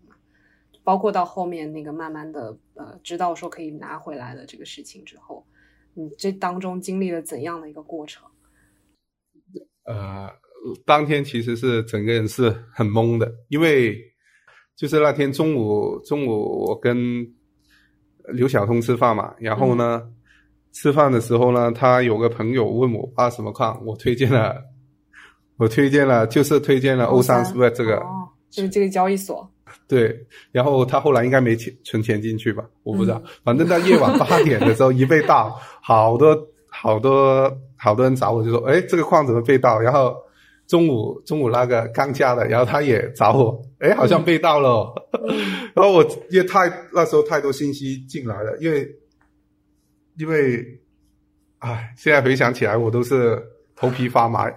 [0.83, 5.45] 包括到后面那个慢慢的呃，知道说可以拿回来的这个事情之后，
[5.93, 8.27] 你这当中经历了怎样的一个过程？
[9.83, 10.29] 呃，
[10.85, 13.97] 当天其实是整个人是很懵的，因为
[14.75, 16.97] 就是那天中午，中午我跟
[18.33, 20.07] 刘晓通吃饭嘛，然后呢，
[20.71, 24.63] 吃饭的时候呢，他有个朋友问我挖什么矿，我推荐了，
[25.57, 29.50] 我推荐了，就是推荐了欧三 Sweat 这个，哦，就是这个交易所。
[29.87, 33.21] 对，然后他后来应该没钱存钱进去吧，我不知道。
[33.43, 39.79] 反正到夜晚八点的时候一被盗，好多好多好多人找我就说，哎，这个矿怎么被盗？
[39.79, 40.15] 然后
[40.67, 44.93] 中午中午那个刚加的，然后他也找我，哎，好像被盗了哦。
[45.75, 48.87] 然后我因为太那时候太多信息进来了，因为
[50.17, 50.63] 因为，
[51.59, 53.41] 唉，现在回想起来我都是
[53.75, 54.49] 头皮发麻，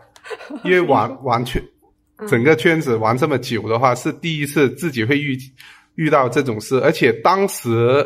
[0.64, 1.62] 因为完完全。
[2.26, 5.36] 整个圈子玩这么久的话，是第一次自己会遇
[5.94, 8.04] 遇到这种事，而且当时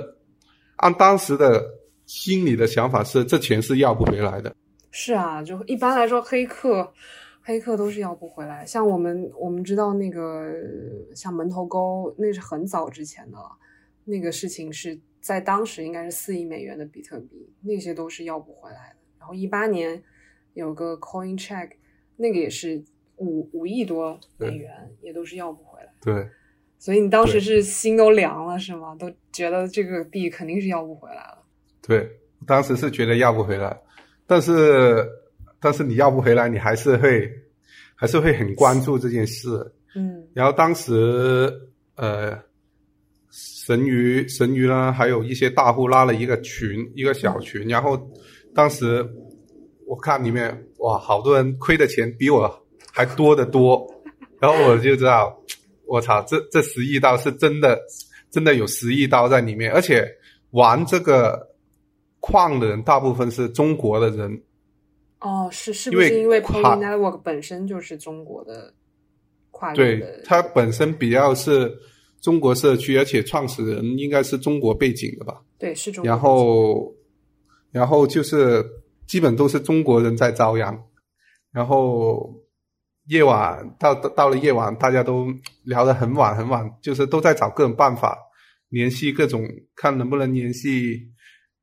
[0.77, 1.65] 按当时的
[2.07, 4.55] 心里的想法是，这钱是要不回来的。
[4.91, 6.93] 是啊，就一般来说，黑客
[7.43, 8.65] 黑客都是要不回来。
[8.67, 10.51] 像我们我们知道那个
[11.15, 13.51] 像门头沟，那是很早之前的了，
[14.05, 18.97] 那个事情是在当时应该是四亿美元的比特币，那些都是要不回来的。
[19.19, 20.03] 然后一八年
[20.55, 21.71] 有个 Coin Check，
[22.17, 22.83] 那个也是
[23.19, 24.71] 五五亿多美元，
[25.03, 25.93] 也都是要不回来。
[26.01, 26.29] 对，
[26.79, 28.95] 所以你当时是心都凉了是吗？
[28.99, 31.39] 都觉得这个币肯定是要不回来了。
[31.83, 32.09] 对，
[32.47, 33.77] 当时是觉得要不回来，
[34.27, 35.07] 但是
[35.61, 37.31] 但是你要不回来，你还是会
[37.95, 39.49] 还是会很关注这件事。
[39.97, 41.51] 嗯然后当时
[41.97, 42.39] 呃，
[43.31, 47.99] 神鱼神鱼呢，还有一些大户拉了一个群，一个小群，然后
[48.55, 49.05] 当时
[49.87, 52.49] 我看里面哇，好多人亏的钱比我
[52.99, 53.89] 还多得多，
[54.41, 55.41] 然后我就知道，
[55.87, 57.79] 我操，这这十亿刀是真的，
[58.29, 60.05] 真的有十亿刀在里面，而且
[60.51, 61.55] 玩这个
[62.19, 64.43] 矿的人大部分是中国的人，
[65.21, 68.75] 哦，是是不是因为跨 Poly Network 本身就是中国的
[69.53, 70.03] 跨对？
[70.25, 71.73] 它本身比较是
[72.21, 75.41] 中国社区，而且创始人应该是中国背景的吧。
[75.57, 76.09] 对是中国。
[76.09, 76.93] 然后，
[77.71, 78.65] 然后就是
[79.07, 80.77] 基本都是中国人在遭殃。
[81.51, 82.35] 然后
[83.09, 85.27] 夜晚到到到了夜晚，大家都
[85.65, 88.17] 聊得很晚很晚，就是都在找各种办法
[88.69, 89.43] 联系各种，
[89.75, 91.01] 看能不能联系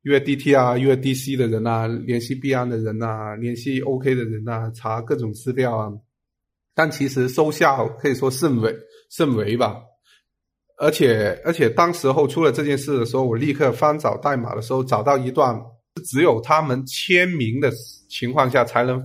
[0.04, 5.92] UDT 啊、UDC 的人啊，联系币安的人啊，联系 OK 的人啊，查各种资料啊。
[6.74, 8.76] 但其实收效可以说甚微
[9.10, 9.80] 甚微吧。
[10.78, 15.58] 而且而且当时候出了这件事的时候，我立刻翻找代码的时候，找到一段
[16.04, 17.72] 只有他们签名的
[18.10, 19.02] 情况下才能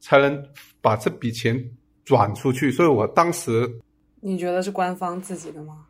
[0.00, 0.44] 才能
[0.80, 1.70] 把这笔钱
[2.04, 3.70] 转出去，所以我当时
[4.20, 5.86] 你觉得是官方自己的吗？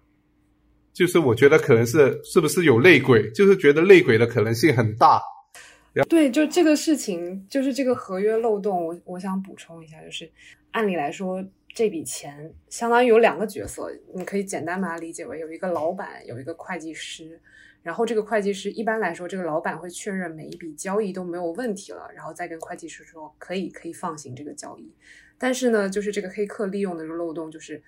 [0.93, 5.20] 就是我觉得可能是是不是有内鬼，就是觉得内鬼的可能性很大。
[6.09, 10.30] 对，就这个事情，就是这个合约漏洞，我我想补充一下，就是
[10.72, 17.41] 按理来说，这笔钱相当于有两个角色，你可以简单把它理解为有一个老板，有一个会计师。
[17.89, 24.93] 然后这个会计师一般来说，这个老板会确认每一笔交易都没有问题了，然后再跟会计师说可以可以放行这个交易。
[25.39, 27.82] 但是呢，就是这个黑客利用的这个漏洞，就是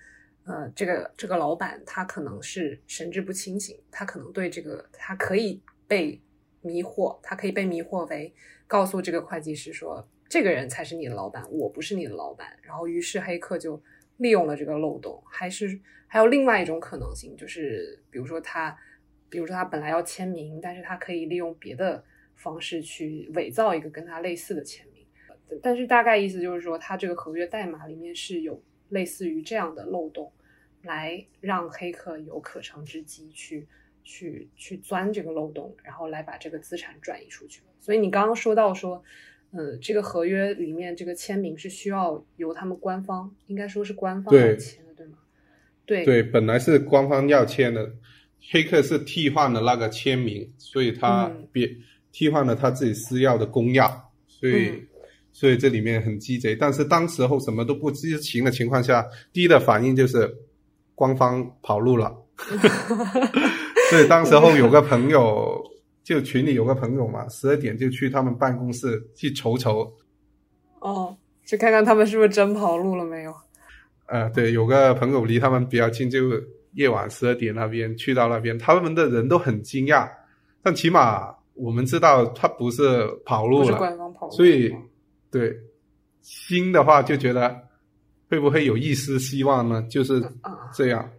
[0.45, 6.19] 呃，这个这个老板他可能是神志不清醒，他可能对这个他可以被
[6.63, 8.33] 迷惑，他可以被迷惑为
[8.67, 12.57] 告诉这个会计师说，这个人才是你的老板，我不是你的老板。
[12.63, 13.79] 然后于是黑客就
[14.17, 18.75] 利用了这个漏洞，还是还有另外一种可能性，就是比如说他，
[19.31, 22.05] 比如说他本来要签名，但是他可以利用别的
[22.35, 25.07] 方式去伪造一个跟他类似的签名。
[25.63, 30.31] 但是大概意思就是说，他这个合约代码里面是有类似于这样的漏洞，
[30.83, 33.67] 来让黑客有可乘之机去
[34.05, 37.63] 去去钻这个漏洞，然后来把这个资产转移出去。
[37.81, 39.03] 所以你刚刚说到说，
[39.51, 45.19] 呃，这个合约里面这个签名是需要由他们官方，应该说是官方来签的，对吗？
[45.85, 47.93] 对对，本来是官方要签的，
[48.51, 51.71] 黑客是替换了那个签名，所以他嗯别、
[52.13, 53.91] 替换了他自己私钥的公钥，
[54.29, 54.87] 所以、嗯
[55.33, 56.57] 所以这里面很鸡贼。
[56.57, 60.29] 但是当时候什么都不知情的情况下，第一的反应就是
[60.97, 62.13] 官方跑路了。
[63.91, 65.63] 所以当时候有个朋友，
[66.03, 69.93] 就群里有个朋友嘛，十二点就去他们办公室去瞅瞅，
[70.81, 71.17] 哦，
[71.47, 73.33] 去看看他们是不是真跑路了没有？
[74.07, 76.29] 呃，对，有个朋友离他们比较近，就
[76.73, 80.09] 夜晚十二点那边去到那边，他们的人都很惊讶，
[80.63, 84.73] 但起码我们知道他不是跑路了，官方跑路，所以
[85.31, 85.55] 对
[86.23, 87.55] 新的话就觉得
[88.29, 89.83] 会不会有一丝希望呢？
[89.91, 91.11] 就是啊，这样。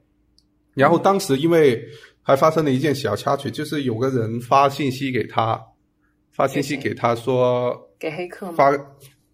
[0.74, 1.86] 然后当时因为
[2.22, 5.62] 还发生了一件小插曲，就是有个人发信息给他，
[6.32, 8.52] 发信息给他说给黑客？
[8.54, 8.72] 发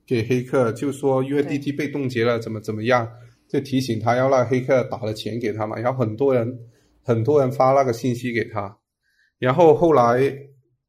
[0.05, 3.07] 给黑客，就说 u 为 d t 被冻结了，怎么怎么样，
[3.49, 5.77] 就提醒他要让黑客打了钱给他嘛。
[5.77, 6.57] 然后很多人
[7.03, 8.77] 很多人发那个信息给他，
[9.39, 10.19] 然后后来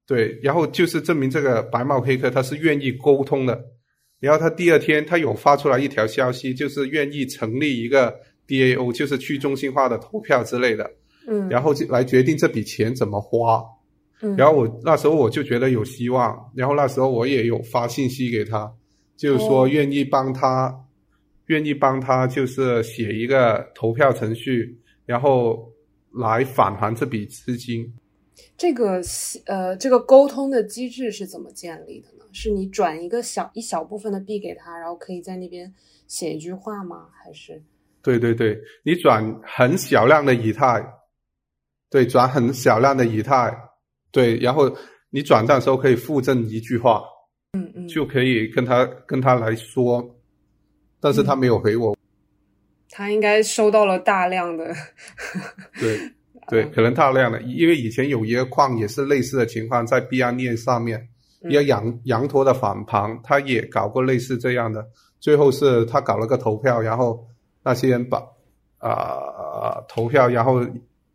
[0.06, 3.62] 对，然后就是证明这个白帽黑客他是愿意沟通的。
[4.20, 10.90] 然后他第二天他有发出来一条消息，就是愿意成立一个 DAO，就是去中心化的投票之类的，
[11.28, 13.62] 嗯，然后就来决定这笔钱怎么花。
[14.20, 18.72] 嗯，然后我那时候我就觉得有希望，然后那时候我也有发信息给他，
[19.16, 20.74] 就是说哦愿意帮他，
[21.48, 25.70] 愿意帮他就是写一个投票程序，然后
[26.12, 27.92] 来返还这笔资金。
[28.56, 29.00] 这个
[29.46, 32.24] 呃，这个沟通的机制是怎么建立的呢？
[32.32, 35.72] 是你转一个小一小部分的币给他，然后可以在那边
[36.06, 37.08] 写一句话吗？
[37.12, 37.60] 还是
[38.02, 40.84] 对对对，你转很小量的以太，
[41.90, 43.56] 对，转很小量的以太，
[44.12, 44.70] 对，然后
[45.10, 47.02] 你转账的时候可以附赠一句话，
[47.52, 50.17] 嗯嗯，就可以跟他跟他来说，
[51.00, 51.96] 但是他没有回我，
[52.90, 54.74] 他应该收到了大量的，
[55.78, 55.98] 对
[56.48, 61.08] 对， 可能大量的，因为以前有一个矿也是类似的情况，在币安链上面，
[61.42, 61.50] 嗯。
[61.50, 64.84] 一个羊羊驼的反庞，他也搞过类似这样的，
[65.20, 67.26] 最后是他搞了个投票，然后
[67.62, 68.22] 那些人把
[68.78, 70.64] 啊、投票，然后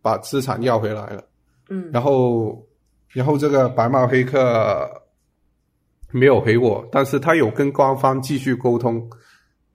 [0.01, 1.23] 把资产要回来了，
[1.69, 2.61] 嗯，然后
[3.09, 4.89] 然后这个白帽黑客
[6.11, 9.09] 没有回我，但是他有跟官方继续沟通，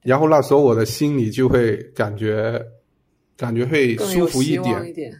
[0.08, 2.58] 然后那时候我的心里就会感觉
[3.36, 5.12] 感觉会舒服一点，一点，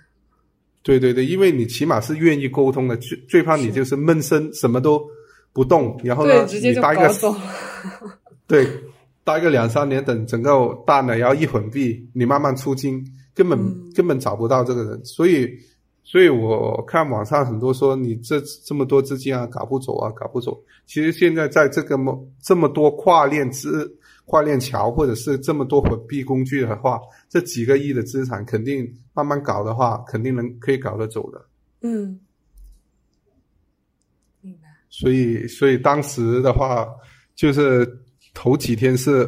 [0.82, 5.02] 对对对，因为你起码是愿意沟通的，最最怕你就是闷声什么都
[5.52, 7.14] 不动，然后呢对，，直接就你待个。
[8.48, 8.66] 对，
[9.24, 10.50] 待个两三年，等整个
[10.86, 15.46] 淡了，然后一混币，你慢慢出金，根本、嗯根本找不到这个人，所以
[16.02, 20.58] 所以我看网上很多说你这这么多资金啊，搞不走啊，搞不走。
[20.86, 23.92] 其实现在在这个么这么多跨链资
[24.28, 27.00] 跨链桥，或者是这么多混币工具的话，
[27.30, 31.42] 这几个亿的资产，肯定慢慢搞的话，肯定能可以搞得走的。
[31.80, 32.20] 嗯，
[34.42, 34.68] 明白。
[34.90, 36.86] 所以，所以当时的话，
[37.34, 37.90] 就是
[38.34, 39.26] 头几天是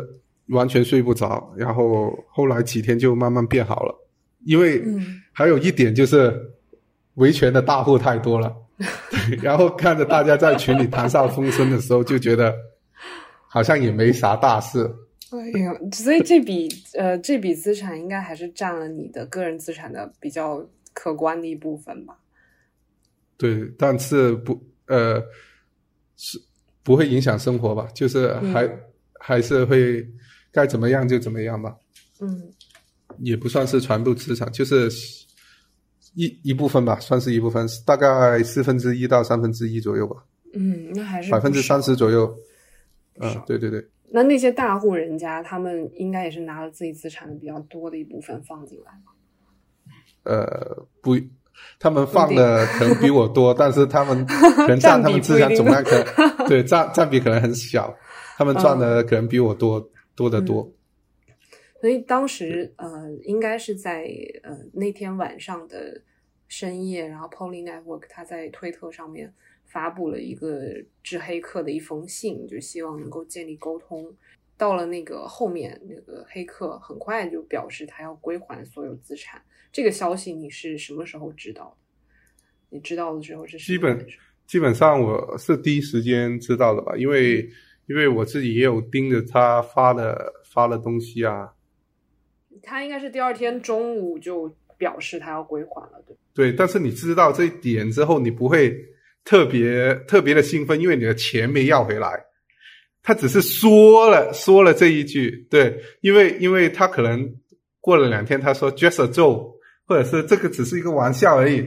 [0.48, 3.96] 完全睡不着，然后后来几天就慢慢变好了。
[4.44, 6.38] 因为嗯还有一点就是
[7.14, 8.55] 维权的大户太多了，
[9.11, 12.55] 对然后看着大家在群里谈笑风生的时候，就觉得
[13.53, 14.88] 好像也没啥大事。
[15.30, 22.16] 哎呀，所以这笔呃这笔资产应该还是占了你的个人资产的比较可观的一部分吧？
[23.36, 25.20] 对，但是不呃
[26.16, 26.40] 是
[26.82, 27.88] 不会影响生活吧？
[27.94, 28.80] 就是还、嗯
[29.22, 30.03] 还是会
[30.51, 31.76] 该怎么样就怎么样吧，
[32.20, 32.51] 嗯
[33.18, 34.88] 也不算是全部资产，就是
[36.14, 40.24] 一一部分吧，算是一部分，大概四分之一到三分之一左右吧，
[40.55, 42.34] 嗯，那还是百分之三十左右。
[43.18, 48.92] 嗯，对对对，那那些大户人家，他们应该也是拿了自己资产的比较多的一部分放进来。
[50.24, 51.16] 呃，不，
[51.78, 57.94] 他们放的可能比我多，但是他们可能占他们资产总 量可能对占占比可能很小，
[58.36, 60.70] 他们赚的可能比我多、多得多。
[61.80, 64.04] 所以当时呃，应该是在
[64.42, 66.02] 呃那天晚上的
[66.48, 69.32] 深夜，然后 Poly Network 他在推特上面
[69.71, 70.61] 发布了一个
[71.03, 74.12] 致黑客的一封信，就希望能够建立沟通。
[74.57, 79.41] 到了那个后面，那个黑客很快就表示他要归还所有资产。
[79.73, 82.77] 这个消息你是什么时候知道的？
[82.77, 84.07] 你知道的时候是基本
[84.47, 87.49] 基本上我是第一时间知道的吧，因为
[87.87, 91.55] 因为我自己也有盯着他发的发的东西啊，
[92.62, 96.16] 他应该是第二天中午就表示他要归还了，对？
[96.35, 98.77] 对，但是你知道这一点之后，你不会
[99.25, 102.09] 特别特别的兴奋，因为你的钱没要回来。
[103.03, 107.35] 他只是说了说了这一句，对，因为因为他可能
[107.81, 109.55] 过了两天，他说 just a joke，
[109.87, 111.66] 或者是这个只是一个玩笑而已，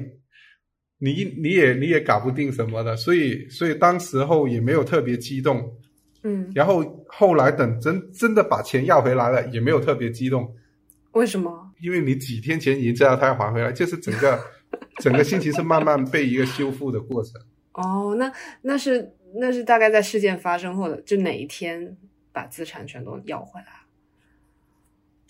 [1.00, 5.60] 你你也你也搞不定什么的，所以所以当时候也没有特别激动，
[6.22, 10.56] 嗯，然后后来等真真的把钱要回来了，也没有特别激动，
[11.14, 11.72] 为什么？
[11.82, 14.40] 因为你几天前已经知道他要还回来，就是整个
[15.02, 17.42] 整个心情是慢慢被一个修复的过程。
[17.74, 21.98] 哦，那那是那是大概在事件发生后的就哪一天
[22.32, 23.68] 把资产全都要回来？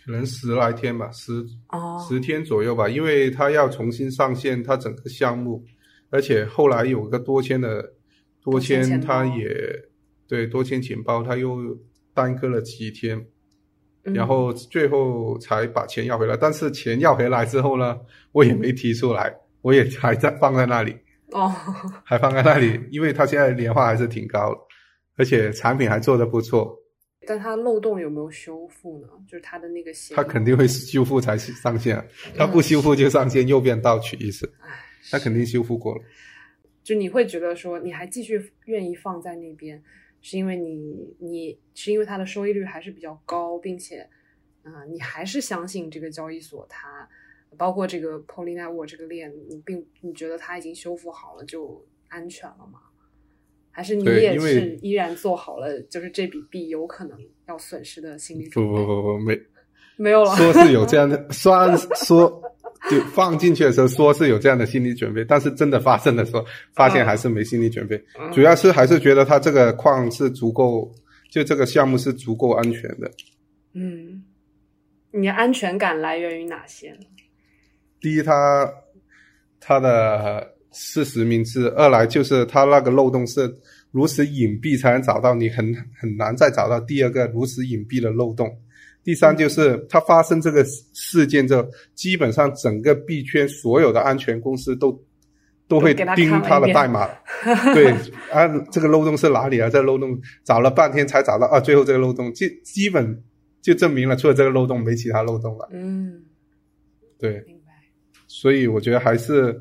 [0.06, 5.64] 可能十来天吧，十哦，十天左右吧，因为他要重新上线他整个项目，
[6.10, 7.82] 而且后来有个多签的
[8.41, 9.48] 多多签他也
[10.28, 11.78] 对多签钱包，他又
[12.14, 13.26] 耽搁了几天，嗯
[14.04, 16.36] 然后最后才把钱要回来。
[16.36, 17.99] 但是钱要回来之后呢，
[18.32, 20.95] 我也没提出来，我也还在放在那里，
[21.32, 21.49] 哦，
[22.04, 24.60] 还放在那里，因为他现在年化还是挺高的，
[25.18, 26.78] 而且产品还做得不错，
[27.26, 29.08] 但它漏洞有没有修复呢？
[29.28, 32.04] 就是它的那个协议，他肯定会修复才上线，
[32.38, 34.70] 他不修复就上线，右边盗取意思，唉
[35.12, 36.01] 他肯定修复过了。
[36.84, 39.82] 就你会觉得说，你还继续愿意放在那边，
[40.24, 44.10] 是因为你你是因为它的收益率还是比较高，并且，
[44.64, 47.08] 啊、你还是相信这个交易所它，
[47.58, 52.80] 包括这个 Poly Network 这个链，你并你觉得它已经修复好了就安全了吗？
[53.70, 58.72] 还是你也是依然做好了，就是这笔币有可能要损失的心理准备？
[58.72, 59.40] 不不不不，没
[59.98, 60.36] 没有了。
[60.36, 62.42] 说是有这样的， 虽然说
[62.92, 67.96] 就放进去的时候说是有这样的心理准备，但是真的发生的时候，发现还是没心理准备。
[68.20, 70.94] 嗯主要是还是觉得它这个矿是足够，
[71.32, 73.10] 就这个项目是足够安全的。
[73.74, 74.24] 嗯，
[75.12, 77.06] 你的安全感来源于哪些呢？
[78.02, 78.70] 第一，它
[79.60, 83.50] 它的事实明智；二来就是它那个漏洞是
[83.92, 88.54] 如此隐蔽才能找到，你很很难再找到第二个如此隐蔽的漏洞。
[89.04, 94.97] 第三就是它发生这个事件之后，基本上整个币圈所有的安全公司都
[95.68, 97.10] 都会盯它的代码。
[97.74, 97.91] 对，
[98.32, 99.70] 啊，这个漏洞是哪里啊？
[99.70, 103.22] 这个漏洞找了半天才找到啊，最后这个漏洞基基本
[103.62, 105.68] 就证明了，除了这个漏洞没其他漏洞了。
[105.72, 106.24] 嗯，
[107.18, 107.74] 对，明白。
[108.28, 109.60] 所以我觉得还是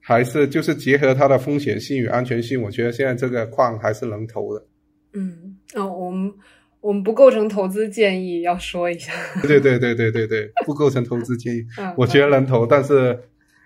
[0.00, 4.66] 还是就是结合它的风险性与安全性，我觉得现在这个矿还是能投的。
[5.12, 6.32] 嗯，哦，我们
[6.80, 9.12] 我们不构成投资建议，要说一下。
[9.42, 11.66] 对对对对对对，不构成投资建议。
[11.78, 13.18] 嗯，我觉得能投，但是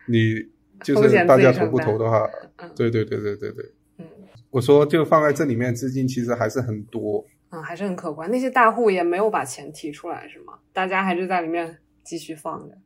[0.06, 0.34] 你
[0.82, 3.64] 就是大家投不投的话，嗯对对对对对对，
[3.98, 4.06] 嗯
[4.50, 7.24] 我说就放在这里面资金其实还是很多。
[7.50, 8.28] 嗯，还是很可观。
[8.30, 10.54] 那些大户也没有把钱提出来，是吗？
[10.72, 12.76] 大家还是在里面继续放着。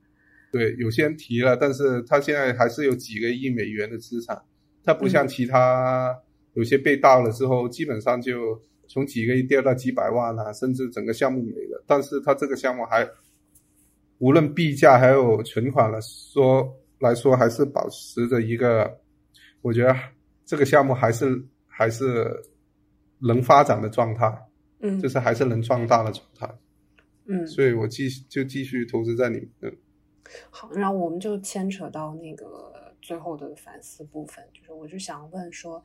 [0.52, 4.42] 对，有些人提了，但是他现在还是有几个亿美元的资产，
[4.84, 6.14] 他不像其他、
[6.52, 11.84] 有些被盗了之后，基本上就从几个亿掉到几百万啊，甚至整个项目没了。
[11.86, 13.08] 但是它这个项目还
[14.18, 16.68] 无论币价还有存款了说
[16.98, 18.98] 来说，还是保持着一个，
[19.62, 19.94] 我觉得
[20.44, 22.26] 这个项目还是还是
[23.20, 24.36] 能发展的状态。
[24.80, 26.48] 嗯就是还是能壮大的状态，
[27.26, 29.50] 嗯，所以我继就继续投资在里面。
[29.62, 29.76] 嗯
[30.50, 35.82] 好，然后我们就牵扯到那个最后的反思部分，就是我就想问说，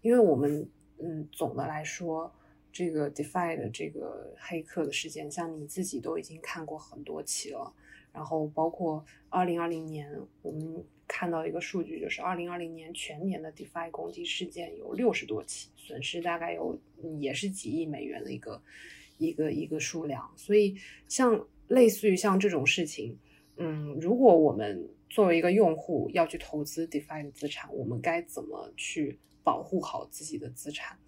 [0.00, 0.64] 因为我们
[0.98, 2.32] 嗯总的来说，
[2.78, 7.72] 这个 DeFi 的这个黑客的事件，像你自己都已经看过很多起了，
[8.12, 16.78] 然后包括二零二零年，我们看到一个数据，就是二零二零年全年的 DeFi 攻击事件有六十多起，损失大概有
[17.18, 18.60] 也是几亿美元的一个
[19.16, 20.76] 一个一个数量，所以
[21.08, 23.18] 像类似于像这种事情。
[23.56, 30.98] 嗯，如果我们作为一个用户要去投资 DeFi 的资产，我们该怎么去保护好自己的资产？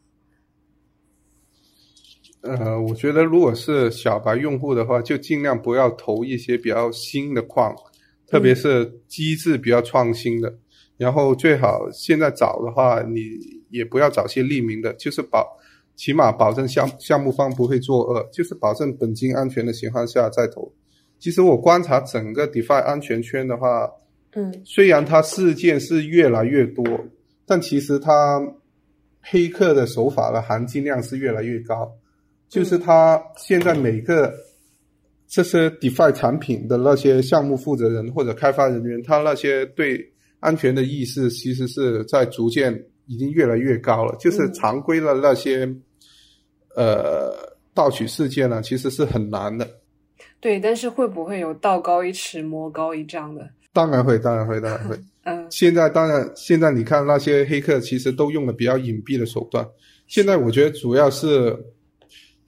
[2.40, 7.74] 呃，我觉得如果是小白用户的话，就尽量不要投一些比较新的矿，
[8.26, 10.56] 特别是机制比较创新的。
[10.96, 13.20] 然后最好现在找的话，你
[13.70, 15.46] 也不要找些匿名的，就是保
[15.96, 20.72] 起码保证项项目方不会作恶，就是保证本金安全的情况下再投。
[21.18, 23.90] 其实我观察整个 DeFi 安全圈的话，
[24.34, 26.84] 嗯虽然它事件是越来越多，
[27.44, 28.40] 但其实它
[29.20, 31.92] 黑客的手法的含金量是越来越高。
[32.48, 34.32] 就是他现在每个
[35.26, 40.00] 这些 DeFi 产品的那些项目负责人或者开发人员，他那些对
[40.40, 42.72] 安全的意识其实是在逐渐
[43.06, 44.16] 已经越来越高了。
[44.18, 45.68] 就是常规的那些
[46.74, 47.34] 呃
[47.74, 49.68] 盗取事件呢，其实是很难的。
[50.40, 53.48] 对，但是会不会有道高一尺，魔高一丈的？
[53.72, 54.96] 当然会，当然会，当然会。
[55.24, 59.66] 嗯现在当然，现在你看那些黑客其实都用了比较隐蔽的手段。
[60.06, 61.54] 现在我觉得主要是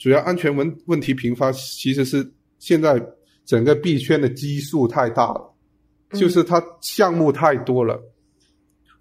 [0.00, 2.26] 主要安全问问题频发，其实是
[2.58, 3.00] 现在
[3.44, 5.54] 整个币圈的基数太大了，
[6.14, 8.02] 就是它项目太多了。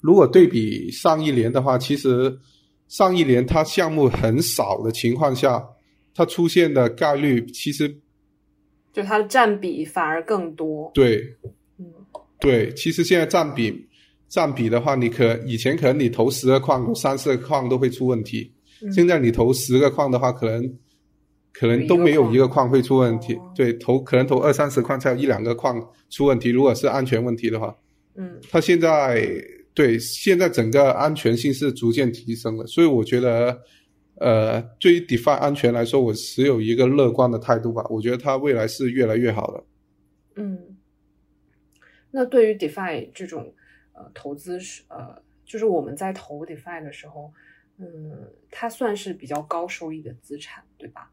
[0.02, 2.38] 如果对比上一年的话，其实
[2.90, 5.66] 上一年它项目很少的情况下，
[6.14, 7.88] 它出现的概率其实
[8.92, 10.92] 就它的占比反而更多。
[10.94, 11.24] 对
[11.78, 11.86] 嗯
[12.42, 13.88] 对，其实现在占比
[14.28, 18.52] 占比的话，你可以前可能你投十个矿，有三四个矿都会出问题。
[18.82, 20.78] 嗯现在你投十个矿的话，可能
[21.52, 23.36] 可能都没有一个矿会出问题。
[23.36, 25.80] 哦对，投可能投二三十矿才有一两个矿
[26.10, 26.50] 出问题。
[26.50, 27.76] 如果是安全问题的话，
[28.16, 29.26] 嗯它现在
[29.74, 33.62] 对现在整个安全性是逐渐提升了，所以我觉得，
[34.16, 37.86] 呃，对于 DeFi 安全来说，我持有一个乐观的态度吧。
[37.90, 39.64] 我觉得它未来是越来越好的。
[40.42, 40.78] 嗯。
[42.12, 43.54] 那对于 DeFi 这种
[43.94, 47.32] 呃投资是呃，就是我们在投 DeFi 的时候，
[47.78, 51.10] 嗯，它算是比较高收益的资产，对吧？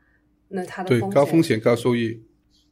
[0.48, 2.20] 那它的对，高风险高收益。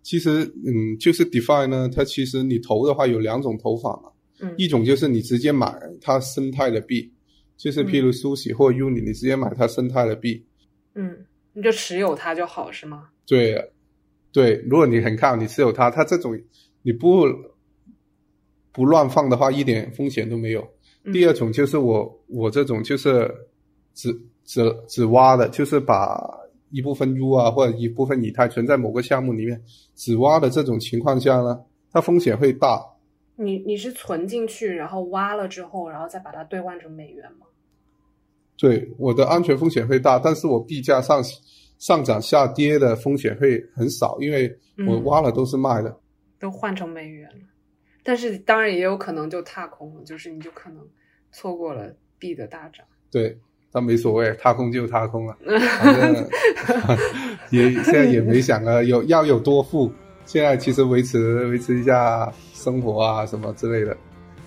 [0.02, 4.10] 其实，嗯，就是 DeFi 呢，它其实你投的话有两种投法嘛，
[4.40, 7.10] 嗯一种就是你直接买它生态的币，
[7.56, 10.44] 就是譬如苏喜或 Uni，你直接买它生态的币。
[10.94, 13.08] 嗯，你就持有它就好是吗？
[13.26, 13.72] 对，
[14.30, 16.38] 对，如果你很看好你持有它，它这种
[16.82, 17.24] 你不
[18.72, 20.60] 不乱放的话，一点风险都没有。
[21.04, 23.30] 嗯第二种就是我我这种就是
[23.94, 24.10] 只
[24.44, 26.18] 只只挖的，就是把
[26.74, 29.62] 一部分 U 啊或者一部分以太存在某个项目里面，
[29.94, 32.84] 只挖的这种情况下呢，它风险会大。
[33.36, 37.46] 你你是存进去，然后挖了之后，然后再把它兑换成美元吗？
[38.56, 41.22] 对，我的安全风险会大，但是我币价上
[41.78, 44.48] 上涨下跌的风险会很少，因为
[44.86, 45.96] 我嗯挖了都是卖的。
[46.40, 47.46] 都换成美元了，
[48.02, 50.86] 但是当然也有可能就踏空了，就是你就可能
[51.32, 52.84] 错过了币的大涨。
[53.10, 53.38] 对，
[53.74, 55.36] 但没所谓，踏空就踏空了，
[55.80, 56.28] 反正
[57.50, 59.90] 也现在也没想了有要有多富，
[60.24, 63.96] 现在其实维持维持一下生活啊什么之类的，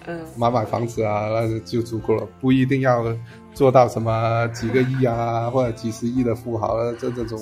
[0.06, 3.04] 嗯买买房子啊那就足够了，不一定要
[3.54, 7.38] 做到什么几个亿啊或者几十亿的富豪，这这种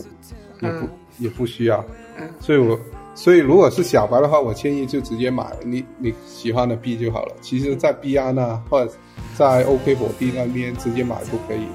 [0.61, 1.85] 也不、嗯也不需要。
[2.17, 2.77] 嗯所以我
[3.13, 7.35] 所以如果是小白的话，我建议就直接买你你喜欢的币就好了。
[7.41, 8.91] 其实，在币安啊，或者
[9.37, 11.73] 在 OK 火币那边直接买就可以了。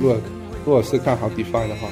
[0.00, 0.16] 如果
[0.64, 1.88] 如果是看好 DeFi 的话，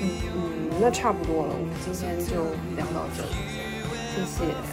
[0.00, 2.42] 嗯嗯，那差不多了，我们今天就
[2.76, 3.30] 聊到这里，
[4.14, 4.71] 谢谢。